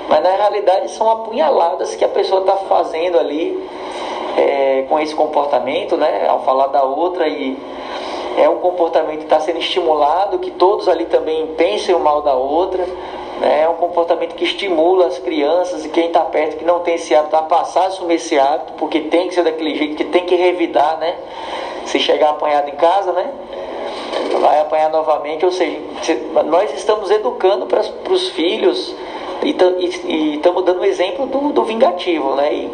[0.07, 3.67] mas na realidade são apunhaladas que a pessoa está fazendo ali
[4.37, 7.57] é, com esse comportamento, né, ao falar da outra e
[8.37, 12.33] é um comportamento que está sendo estimulado, que todos ali também pensem o mal da
[12.33, 12.85] outra.
[13.41, 17.13] É um comportamento que estimula as crianças e quem está perto que não tem esse
[17.13, 20.25] hábito a passar a assumir esse hábito, porque tem que ser daquele jeito, que tem
[20.25, 21.15] que revidar, né?
[21.85, 23.29] Se chegar apanhado em casa, né?
[24.39, 25.77] Vai apanhar novamente, ou seja,
[26.45, 28.95] nós estamos educando para os filhos
[29.43, 32.53] e estamos dando o exemplo do, do vingativo, né?
[32.53, 32.71] E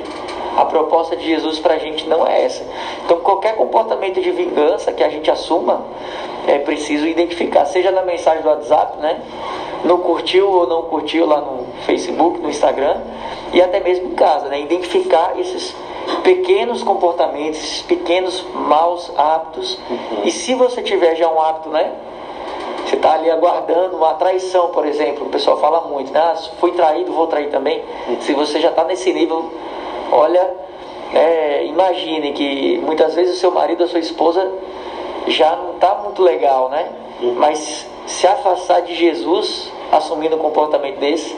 [0.56, 2.64] a proposta de Jesus para a gente não é essa.
[3.04, 5.84] Então, qualquer comportamento de vingança que a gente assuma,
[6.48, 9.22] é preciso identificar, seja na mensagem do WhatsApp, né?
[9.84, 13.02] No curtiu ou não curtiu lá no Facebook, no Instagram,
[13.54, 14.62] e até mesmo em casa, né?
[14.62, 15.76] Identificar esses
[16.24, 19.78] pequenos comportamentos, esses pequenos maus hábitos.
[19.90, 20.22] Uhum.
[20.24, 21.94] E se você tiver já um hábito, né?
[22.86, 25.28] Você está ali aguardando uma traição, por exemplo.
[25.28, 26.20] O pessoal fala muito, né?
[26.20, 27.84] Ah, fui traído, vou trair também.
[28.08, 28.22] Uhum.
[28.22, 29.52] Se você já está nesse nível,
[30.12, 30.54] olha,
[31.14, 34.50] é, imagine que muitas vezes o seu marido, a sua esposa
[35.28, 36.90] já não está muito legal, né?
[37.38, 41.36] Mas se afastar de Jesus, assumindo um comportamento desse,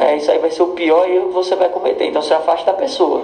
[0.00, 2.06] é, isso aí vai ser o pior erro que você vai cometer.
[2.06, 3.22] Então se afasta da pessoa.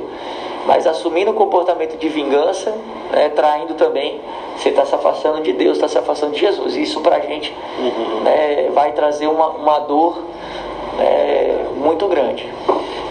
[0.67, 2.75] Mas assumindo um comportamento de vingança,
[3.13, 4.21] né, traindo também,
[4.57, 6.77] você está se afastando de Deus, está se afastando de Jesus.
[6.77, 8.21] Isso para a gente uhum.
[8.23, 10.19] né, vai trazer uma, uma dor
[10.99, 12.53] né, muito grande.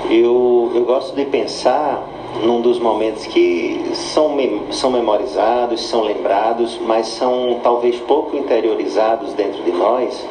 [0.10, 2.04] Eu, eu gosto de pensar
[2.44, 4.38] num dos momentos que são,
[4.72, 10.26] são memorizados, são lembrados, mas são talvez pouco interiorizados dentro de nós,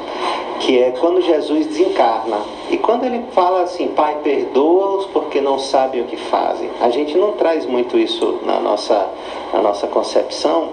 [0.61, 2.38] que é quando Jesus desencarna.
[2.70, 6.70] E quando ele fala assim, Pai, perdoa-os porque não sabem o que fazem.
[6.80, 9.09] A gente não traz muito isso na nossa,
[9.52, 10.70] na nossa concepção,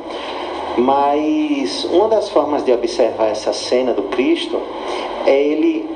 [0.77, 4.59] mas uma das formas de observar essa cena do Cristo
[5.25, 5.89] é ele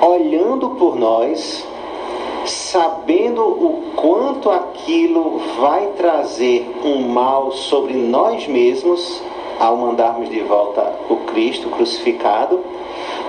[0.00, 1.66] olhando por nós
[2.46, 9.22] sabendo o quanto aquilo vai trazer um mal sobre nós mesmos
[9.58, 12.60] ao mandarmos de volta o Cristo crucificado,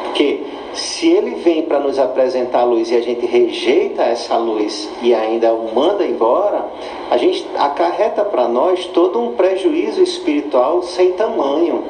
[0.04, 0.44] porque
[0.74, 5.14] se ele vem para nos apresentar a luz e a gente rejeita essa luz e
[5.14, 6.66] ainda o manda embora,
[7.10, 11.84] a gente acarreta para nós todo um prejuízo espiritual sem tamanho.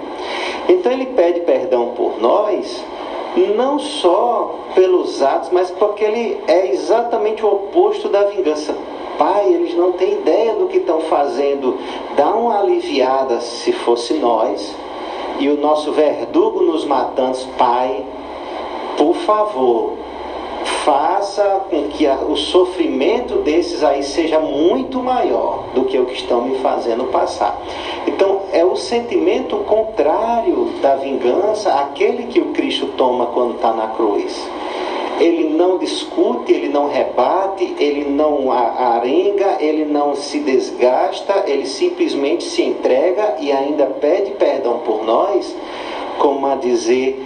[0.69, 2.84] Então ele pede perdão por nós
[3.55, 8.75] não só pelos atos, mas porque ele é exatamente o oposto da vingança.
[9.17, 11.77] Pai, eles não têm ideia do que estão fazendo.
[12.15, 14.75] Dá uma aliviada se fosse nós.
[15.39, 18.03] E o nosso verdugo nos matando, Pai,
[18.97, 19.93] por favor,
[20.84, 26.13] faça com que a, o sofrimento desses aí seja muito maior do que o que
[26.13, 27.59] estão me fazendo passar.
[28.07, 33.88] Então, é o sentimento contrário da vingança, aquele que o Cristo toma quando está na
[33.88, 34.34] cruz.
[35.20, 42.43] Ele não discute, ele não rebate, ele não arenga, ele não se desgasta, ele simplesmente
[42.43, 45.55] se entrega e ainda pede perdão por nós,
[46.20, 47.20] como a dizer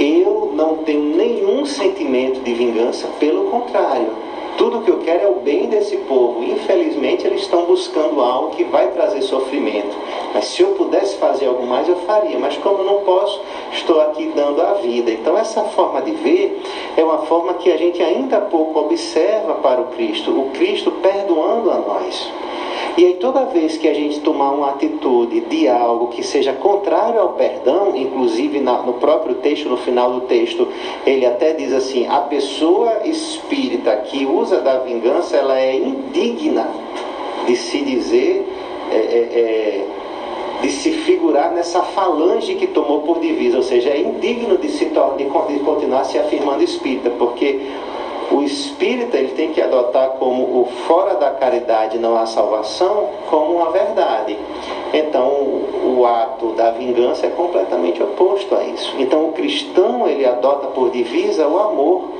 [0.00, 4.08] eu não tenho nenhum sentimento de vingança, pelo contrário.
[4.56, 6.42] Tudo que eu quero é o bem desse povo.
[6.42, 9.96] Infelizmente, eles estão buscando algo que vai trazer sofrimento.
[10.34, 12.38] Mas se eu pudesse fazer algo mais, eu faria.
[12.38, 13.40] Mas como não posso,
[13.72, 15.10] estou aqui dando a vida.
[15.10, 16.62] Então, essa forma de ver
[16.96, 20.30] é uma forma que a gente ainda pouco observa para o Cristo.
[20.30, 22.30] O Cristo perdoando a nós.
[22.96, 27.20] E aí, toda vez que a gente tomar uma atitude de algo que seja contrário
[27.20, 30.68] ao perdão, inclusive na, no próprio texto, no final do texto,
[31.06, 36.68] ele até diz assim: a pessoa espírita que usa da vingança, ela é indigna
[37.46, 38.46] de se dizer.
[38.92, 39.86] É, é, é,
[40.60, 44.84] de se figurar nessa falange que tomou por divisa, ou seja, é indigno de, se,
[44.84, 45.24] de,
[45.64, 47.60] continuar se afirmando espírita, porque
[48.30, 50.29] o espírita ele tem que adotar como
[50.60, 54.36] o fora da caridade não há salvação como uma verdade.
[54.92, 55.28] Então,
[55.96, 58.94] o ato da vingança é completamente oposto a isso.
[58.98, 62.10] Então, o cristão ele adota por divisa o amor,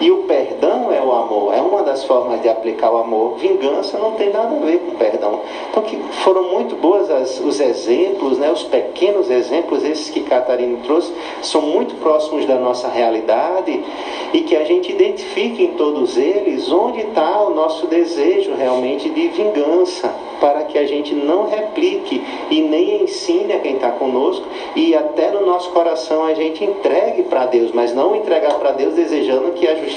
[0.00, 3.36] E o perdão é o amor, é uma das formas de aplicar o amor.
[3.36, 5.40] Vingança não tem nada a ver com perdão.
[5.70, 10.78] Então que foram muito boas as, os exemplos, né, os pequenos exemplos, esses que Catarina
[10.84, 13.84] trouxe, são muito próximos da nossa realidade
[14.32, 19.28] e que a gente identifique em todos eles onde está o nosso desejo realmente de
[19.28, 24.94] vingança, para que a gente não replique e nem ensine a quem está conosco e
[24.94, 29.52] até no nosso coração a gente entregue para Deus, mas não entregar para Deus desejando
[29.52, 29.89] que a justiça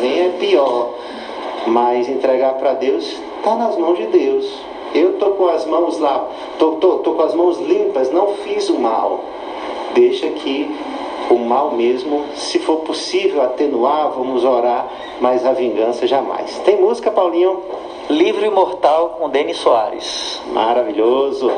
[0.00, 0.94] venha é pior,
[1.66, 4.46] mas entregar para Deus está nas mãos de Deus.
[4.94, 6.26] Eu tô com as mãos lá,
[6.58, 9.20] tô, tô, tô com as mãos limpas, não fiz o mal.
[9.94, 10.74] Deixa que
[11.30, 14.88] o mal mesmo, se for possível atenuar, vamos orar,
[15.20, 16.58] mas a vingança jamais.
[16.64, 17.62] Tem música, Paulinho?
[18.08, 20.40] Livro Imortal com Denis Soares.
[20.52, 21.50] Maravilhoso.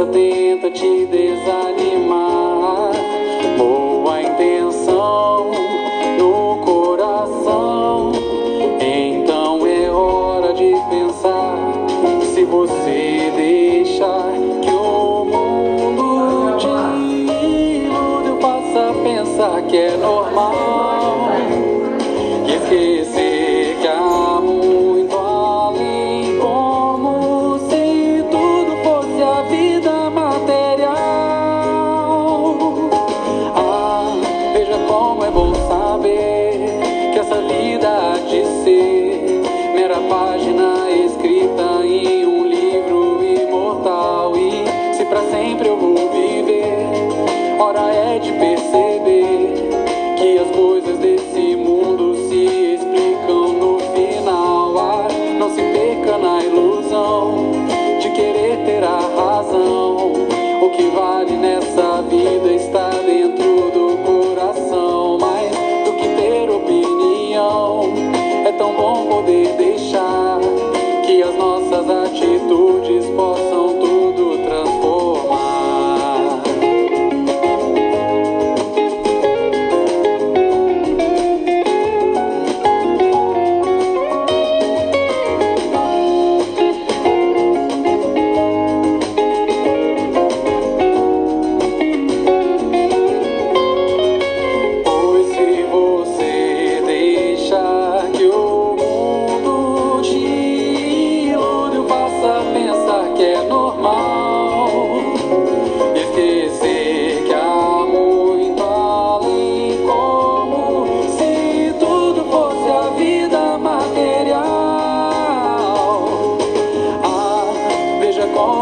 [0.00, 1.89] Descrença tenta te desanimar.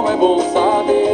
[0.09, 1.08] É bom saber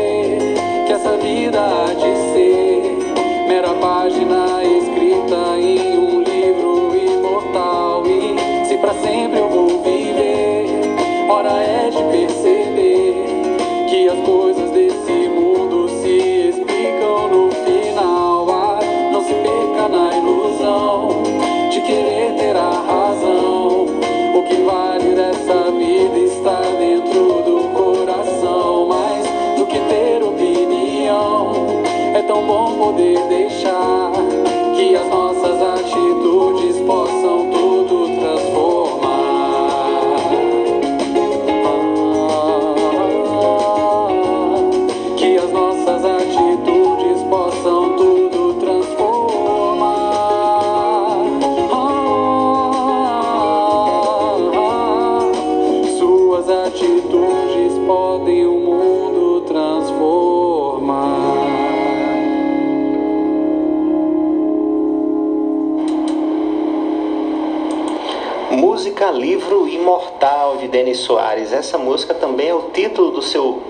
[70.74, 71.52] Denis Soares.
[71.52, 73.62] Essa música também é o título do seu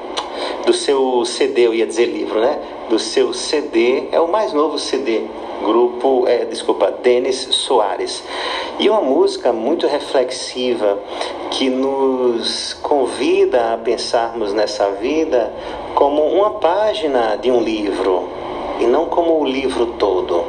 [0.64, 2.58] do seu CD, eu ia dizer livro, né?
[2.88, 5.24] Do seu CD, é o mais novo CD,
[5.62, 8.24] grupo, é, desculpa, Denis Soares.
[8.78, 10.98] E uma música muito reflexiva
[11.50, 15.52] que nos convida a pensarmos nessa vida
[15.94, 18.30] como uma página de um livro
[18.80, 20.42] e não como o livro todo.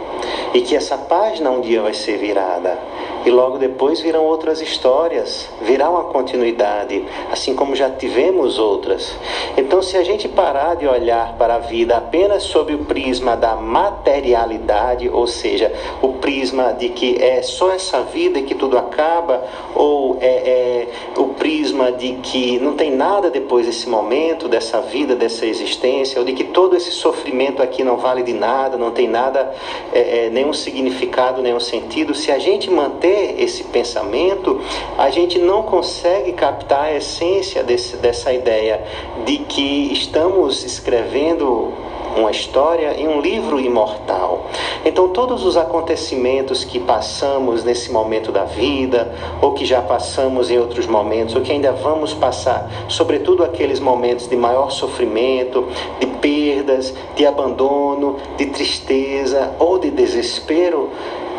[0.53, 2.79] E que essa página um dia vai ser virada.
[3.25, 9.17] E logo depois virão outras histórias, virá uma continuidade, assim como já tivemos outras.
[9.57, 13.55] Então, se a gente parar de olhar para a vida apenas sob o prisma da
[13.55, 15.73] materialidade, ou seja,
[16.03, 21.29] o prisma de que é só essa vida que tudo acaba, ou é, é o
[21.29, 26.33] prisma de que não tem nada depois desse momento, dessa vida, dessa existência, ou de
[26.33, 29.51] que todo esse sofrimento aqui não vale de nada, não tem nada,
[29.91, 34.61] é, é, nenhum significado, nenhum sentido, se a gente manter esse pensamento,
[34.97, 38.83] a gente não consegue captar a essência desse, dessa ideia
[39.25, 41.73] de que estamos escrevendo
[42.15, 44.47] uma história em um livro imortal.
[44.85, 50.57] Então, todos os acontecimentos que passamos nesse momento da vida, ou que já passamos em
[50.57, 55.67] outros momentos, ou que ainda vamos passar, sobretudo aqueles momentos de maior sofrimento,
[55.99, 60.89] de perdas, de abandono, de tristeza ou de desespero,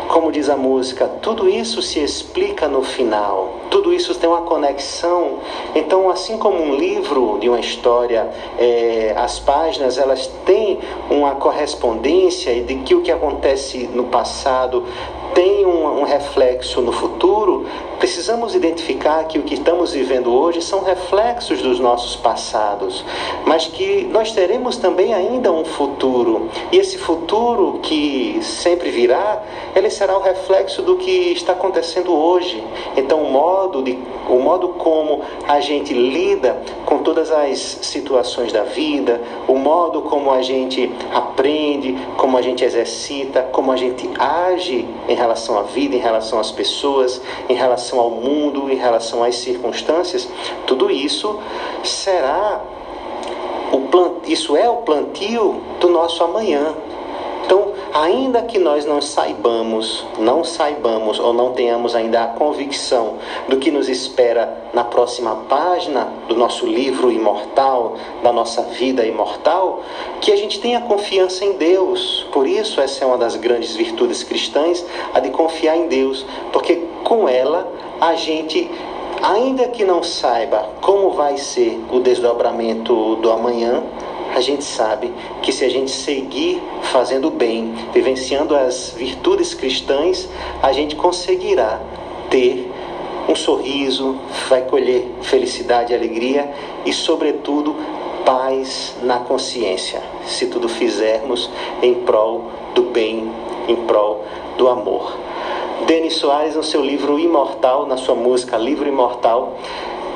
[0.07, 5.39] como diz a música, tudo isso se explica no final, tudo isso tem uma conexão.
[5.75, 10.79] Então, assim como um livro de uma história, é, as páginas elas têm
[11.09, 14.83] uma correspondência de que o que acontece no passado
[15.33, 17.65] tem um, um, reflexo no futuro,
[17.99, 23.03] precisamos identificar que o que estamos vivendo hoje são reflexos dos nossos passados,
[23.45, 26.49] mas que nós teremos também ainda um futuro.
[26.71, 29.43] E esse futuro que sempre virá,
[29.75, 32.63] ele será o reflexo do que está acontecendo hoje.
[32.95, 33.97] Então, o modo, de,
[34.29, 40.31] o modo como a gente lida com todas as situações da vida, o modo como
[40.31, 45.63] a gente aprende, como a gente exercita, como a gente age em relação relação à
[45.63, 50.27] vida, em relação às pessoas, em relação ao mundo, em relação às circunstâncias,
[50.65, 51.39] tudo isso
[51.83, 52.61] será
[53.71, 56.75] o plantio, isso é o plantio do nosso amanhã.
[57.47, 63.13] Então, ainda que nós não saibamos, não saibamos ou não tenhamos ainda a convicção
[63.47, 69.81] do que nos espera na próxima página do nosso livro imortal, da nossa vida imortal,
[70.19, 72.27] que a gente tenha confiança em Deus.
[72.33, 76.83] Por isso, essa é uma das grandes virtudes cristãs, a de confiar em Deus, porque
[77.05, 77.65] com ela
[78.01, 78.69] a gente
[79.23, 83.83] ainda que não saiba como vai ser o desdobramento do amanhã,
[84.35, 85.11] a gente sabe
[85.41, 90.27] que se a gente seguir fazendo bem, vivenciando as virtudes cristãs,
[90.61, 91.81] a gente conseguirá
[92.29, 92.71] ter
[93.27, 94.17] um sorriso,
[94.47, 96.49] vai colher felicidade e alegria
[96.85, 97.75] e, sobretudo,
[98.25, 101.49] paz na consciência, se tudo fizermos
[101.81, 103.31] em prol do bem,
[103.67, 104.25] em prol
[104.57, 105.17] do amor.
[105.85, 109.57] Denis Soares, no seu livro Imortal, na sua música Livro Imortal,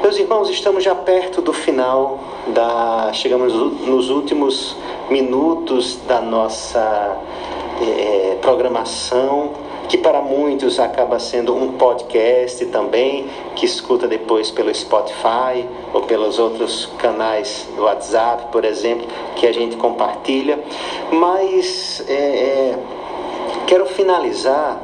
[0.02, 3.12] meus irmãos, estamos já perto do final da.
[3.14, 4.76] Chegamos nos últimos
[5.12, 7.18] minutos da nossa
[7.80, 9.52] é, programação,
[9.88, 16.40] que para muitos acaba sendo um podcast também, que escuta depois pelo Spotify ou pelos
[16.40, 20.64] outros canais do WhatsApp, por exemplo, que a gente compartilha.
[21.12, 22.80] Mas é, é,
[23.68, 24.82] quero finalizar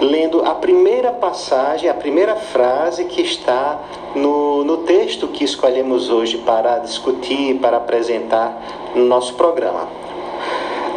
[0.00, 3.80] lendo a primeira passagem, a primeira frase que está
[4.16, 9.88] no, no texto que escolhemos hoje para discutir, para apresentar no nosso programa.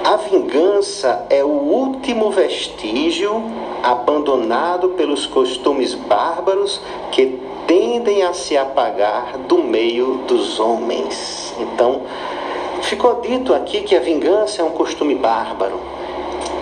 [0.03, 3.43] A vingança é o último vestígio
[3.83, 11.53] abandonado pelos costumes bárbaros que tendem a se apagar do meio dos homens.
[11.59, 12.03] Então,
[12.81, 15.79] ficou dito aqui que a vingança é um costume bárbaro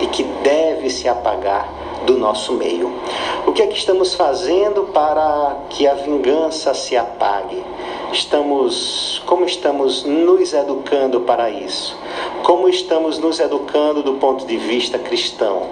[0.00, 1.68] e que deve se apagar
[2.06, 2.92] do nosso meio.
[3.46, 7.62] O que é que estamos fazendo para que a vingança se apague?
[8.12, 11.96] Estamos, como estamos nos educando para isso?
[12.42, 15.62] Como estamos nos educando do ponto de vista cristão?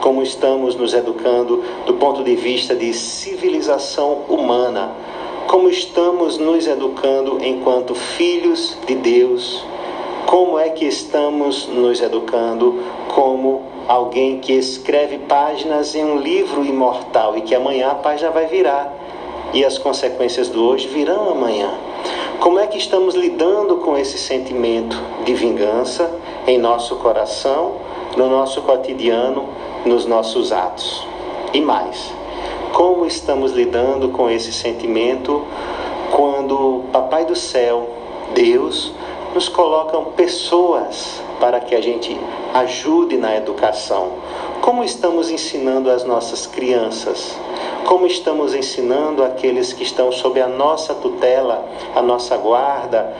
[0.00, 4.92] Como estamos nos educando do ponto de vista de civilização humana?
[5.46, 9.64] Como estamos nos educando enquanto filhos de Deus?
[10.26, 17.36] Como é que estamos nos educando como alguém que escreve páginas em um livro imortal
[17.36, 18.92] e que amanhã a página vai virar
[19.52, 21.70] e as consequências do hoje virão amanhã.
[22.40, 26.10] Como é que estamos lidando com esse sentimento de vingança
[26.46, 27.76] em nosso coração,
[28.16, 29.48] no nosso cotidiano,
[29.84, 31.06] nos nossos atos?
[31.52, 32.10] E mais,
[32.72, 35.44] Como estamos lidando com esse sentimento
[36.10, 37.86] quando Papai do Céu,
[38.34, 38.94] Deus,
[39.34, 42.16] nos colocam pessoas para que a gente
[42.54, 44.12] ajude na educação?
[44.60, 47.36] Como estamos ensinando as nossas crianças?
[47.84, 53.12] Como estamos ensinando aqueles que estão sob a nossa tutela, a nossa guarda,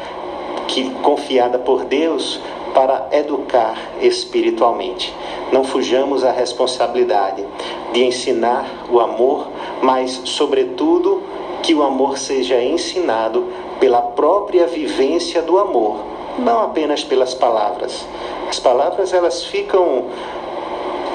[0.69, 2.41] que confiada por Deus
[2.73, 5.13] para educar espiritualmente.
[5.51, 7.45] Não fujamos à responsabilidade
[7.93, 9.49] de ensinar o amor,
[9.83, 11.25] mas sobretudo
[11.61, 13.49] que o amor seja ensinado
[13.81, 18.07] pela própria vivência do amor, não apenas pelas palavras.
[18.49, 20.07] As palavras elas ficam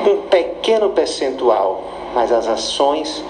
[0.05, 3.23] um pequeno percentual, mas as ações,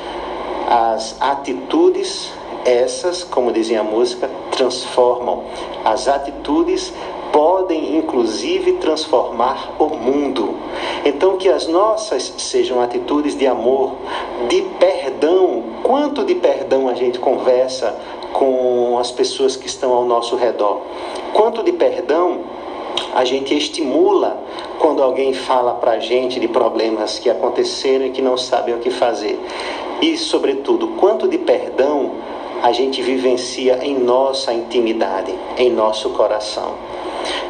[0.67, 2.31] as atitudes,
[2.65, 5.43] essas, como dizia a música, transformam.
[5.83, 6.93] As atitudes
[7.31, 10.55] podem inclusive transformar o mundo.
[11.05, 13.95] Então, que as nossas sejam atitudes de amor,
[14.47, 15.63] de perdão.
[15.83, 17.95] Quanto de perdão a gente conversa
[18.37, 20.81] com as pessoas que estão ao nosso redor?
[21.33, 22.41] Quanto de perdão
[23.15, 24.39] a gente estimula
[24.79, 28.77] quando alguém fala para a gente de problemas que aconteceram e que não sabem o
[28.77, 29.39] que fazer?
[30.01, 32.11] E, sobretudo, quanto de perdão
[32.61, 36.75] a gente vivencia em nossa intimidade, em nosso coração?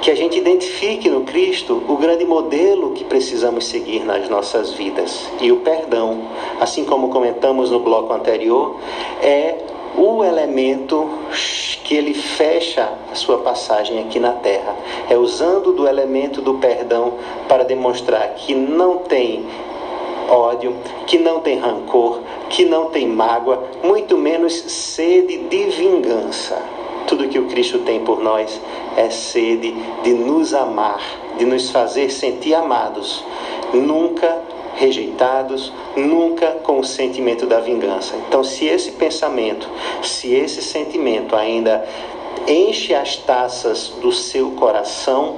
[0.01, 5.29] que a gente identifique no Cristo o grande modelo que precisamos seguir nas nossas vidas.
[5.39, 6.29] E o perdão,
[6.59, 8.77] assim como comentamos no bloco anterior,
[9.21, 9.55] é
[9.97, 11.09] o elemento
[11.83, 14.75] que ele fecha a sua passagem aqui na terra.
[15.09, 17.15] É usando do elemento do perdão
[17.47, 19.45] para demonstrar que não tem
[20.29, 20.75] ódio,
[21.07, 22.19] que não tem rancor,
[22.49, 26.61] que não tem mágoa, muito menos sede de vingança.
[27.07, 28.61] Tudo que o Cristo tem por nós
[28.97, 29.73] é sede
[30.03, 31.01] de nos amar,
[31.37, 33.23] de nos fazer sentir amados,
[33.73, 34.41] nunca
[34.77, 38.15] rejeitados, nunca com o sentimento da vingança.
[38.27, 39.67] Então, se esse pensamento,
[40.01, 41.83] se esse sentimento ainda
[42.47, 45.37] enche as taças do seu coração,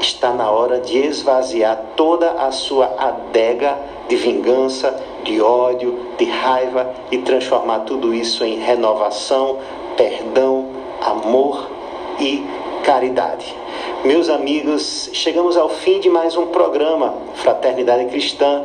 [0.00, 3.78] está na hora de esvaziar toda a sua adega
[4.08, 9.58] de vingança, de ódio, de raiva e transformar tudo isso em renovação,
[9.96, 10.68] perdão,
[11.00, 11.70] amor
[12.18, 12.44] e
[12.82, 13.59] caridade.
[14.04, 18.64] Meus amigos, chegamos ao fim de mais um programa Fraternidade Cristã.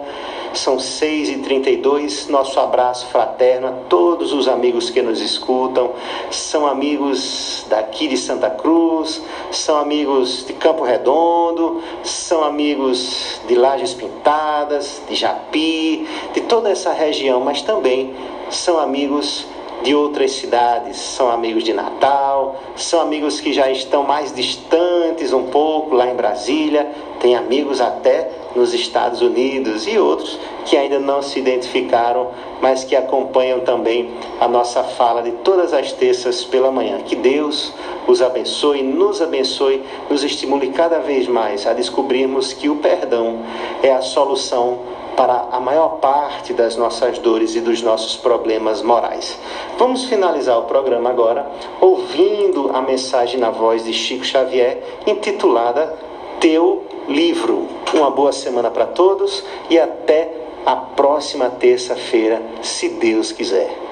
[0.54, 2.30] São 6h32.
[2.30, 5.92] Nosso abraço fraterno a todos os amigos que nos escutam.
[6.32, 9.22] São amigos daqui de Santa Cruz,
[9.52, 16.94] são amigos de Campo Redondo, são amigos de Lajes Pintadas, de Japi, de toda essa
[16.94, 18.16] região, mas também
[18.50, 19.46] são amigos
[19.84, 25.44] de outras cidades, são amigos de Natal, são amigos que já estão mais distantes um
[25.44, 31.22] pouco lá em Brasília, tem amigos até nos Estados Unidos e outros que ainda não
[31.22, 32.30] se identificaram,
[32.62, 37.00] mas que acompanham também a nossa fala de todas as terças pela manhã.
[37.00, 37.74] Que Deus
[38.08, 43.40] os abençoe, nos abençoe, nos estimule cada vez mais a descobrirmos que o perdão
[43.84, 44.80] é a solução
[45.16, 49.38] para a maior parte das nossas dores e dos nossos problemas morais.
[49.78, 51.50] Vamos finalizar o programa agora
[51.80, 55.94] ouvindo a mensagem na voz de Chico Xavier, intitulada
[56.40, 57.68] Teu Livro.
[57.94, 60.32] Uma boa semana para todos e até
[60.66, 63.86] a próxima terça-feira, se Deus quiser.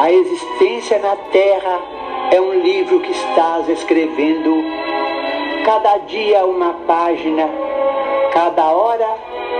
[0.00, 1.78] A existência na terra
[2.32, 4.64] é um livro que estás escrevendo.
[5.62, 7.46] Cada dia uma página,
[8.32, 9.06] cada hora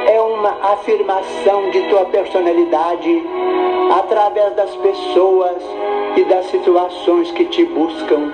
[0.07, 3.22] é uma afirmação de tua personalidade
[3.99, 5.62] através das pessoas
[6.16, 8.32] e das situações que te buscam.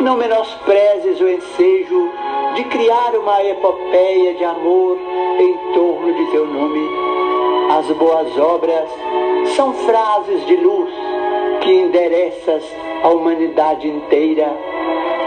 [0.00, 2.10] Não menosprezes o ensejo
[2.54, 4.96] de criar uma epopeia de amor
[5.38, 6.88] em torno de teu nome.
[7.70, 8.88] As boas obras
[9.54, 11.01] são frases de luz
[11.62, 12.64] que endereças
[13.02, 14.52] à humanidade inteira.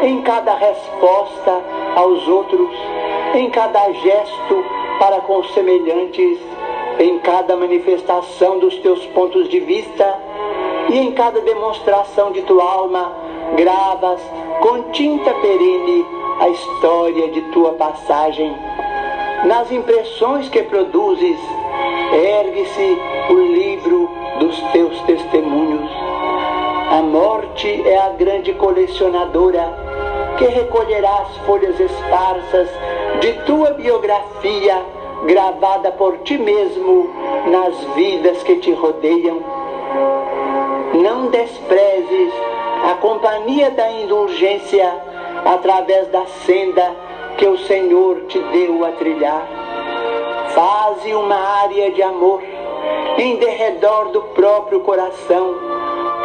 [0.02, 1.64] Em cada resposta
[1.96, 2.70] aos outros,
[3.34, 4.66] em cada gesto
[5.00, 6.40] para com os semelhantes,
[7.00, 10.20] em cada manifestação dos teus pontos de vista
[10.90, 13.12] e em cada demonstração de tua alma,
[13.56, 14.22] gravas
[14.60, 16.06] com tinta perene
[16.40, 18.54] a história de tua passagem.
[19.46, 21.40] Nas impressões que produzes,
[22.14, 22.98] ergue-se
[23.30, 24.10] o livro
[24.40, 26.05] dos teus testemunhos.
[26.92, 29.74] A morte é a grande colecionadora
[30.38, 32.70] que recolherá as folhas esparsas
[33.22, 34.86] de tua biografia
[35.26, 37.10] gravada por ti mesmo
[37.48, 39.42] nas vidas que te rodeiam.
[40.94, 42.34] Não desprezes
[42.90, 44.94] a companhia da indulgência
[45.46, 46.96] através da senda
[47.38, 49.48] que o Senhor te deu a trilhar.
[50.50, 52.42] Faze uma área de amor
[53.18, 55.56] em derredor do próprio coração,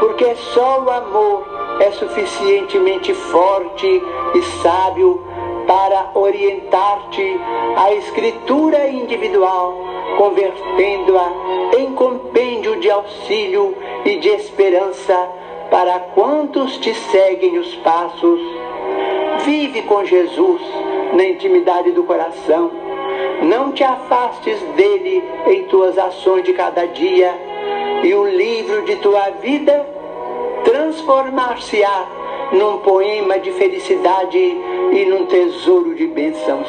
[0.00, 1.46] porque só o amor
[1.78, 4.02] é suficientemente forte
[4.34, 5.22] e sábio
[5.66, 7.38] para orientar-te
[7.76, 9.76] à escritura individual,
[10.16, 11.32] convertendo-a
[11.78, 15.28] em compêndio de auxílio e de esperança
[15.70, 18.40] para quantos te seguem os passos.
[19.44, 20.62] Vive com Jesus
[21.12, 22.70] na intimidade do coração.
[23.42, 27.49] Não te afastes dele em tuas ações de cada dia,
[28.02, 29.86] e o livro de tua vida
[30.64, 32.06] transformar-se-á
[32.52, 36.68] num poema de felicidade e num tesouro de bênçãos.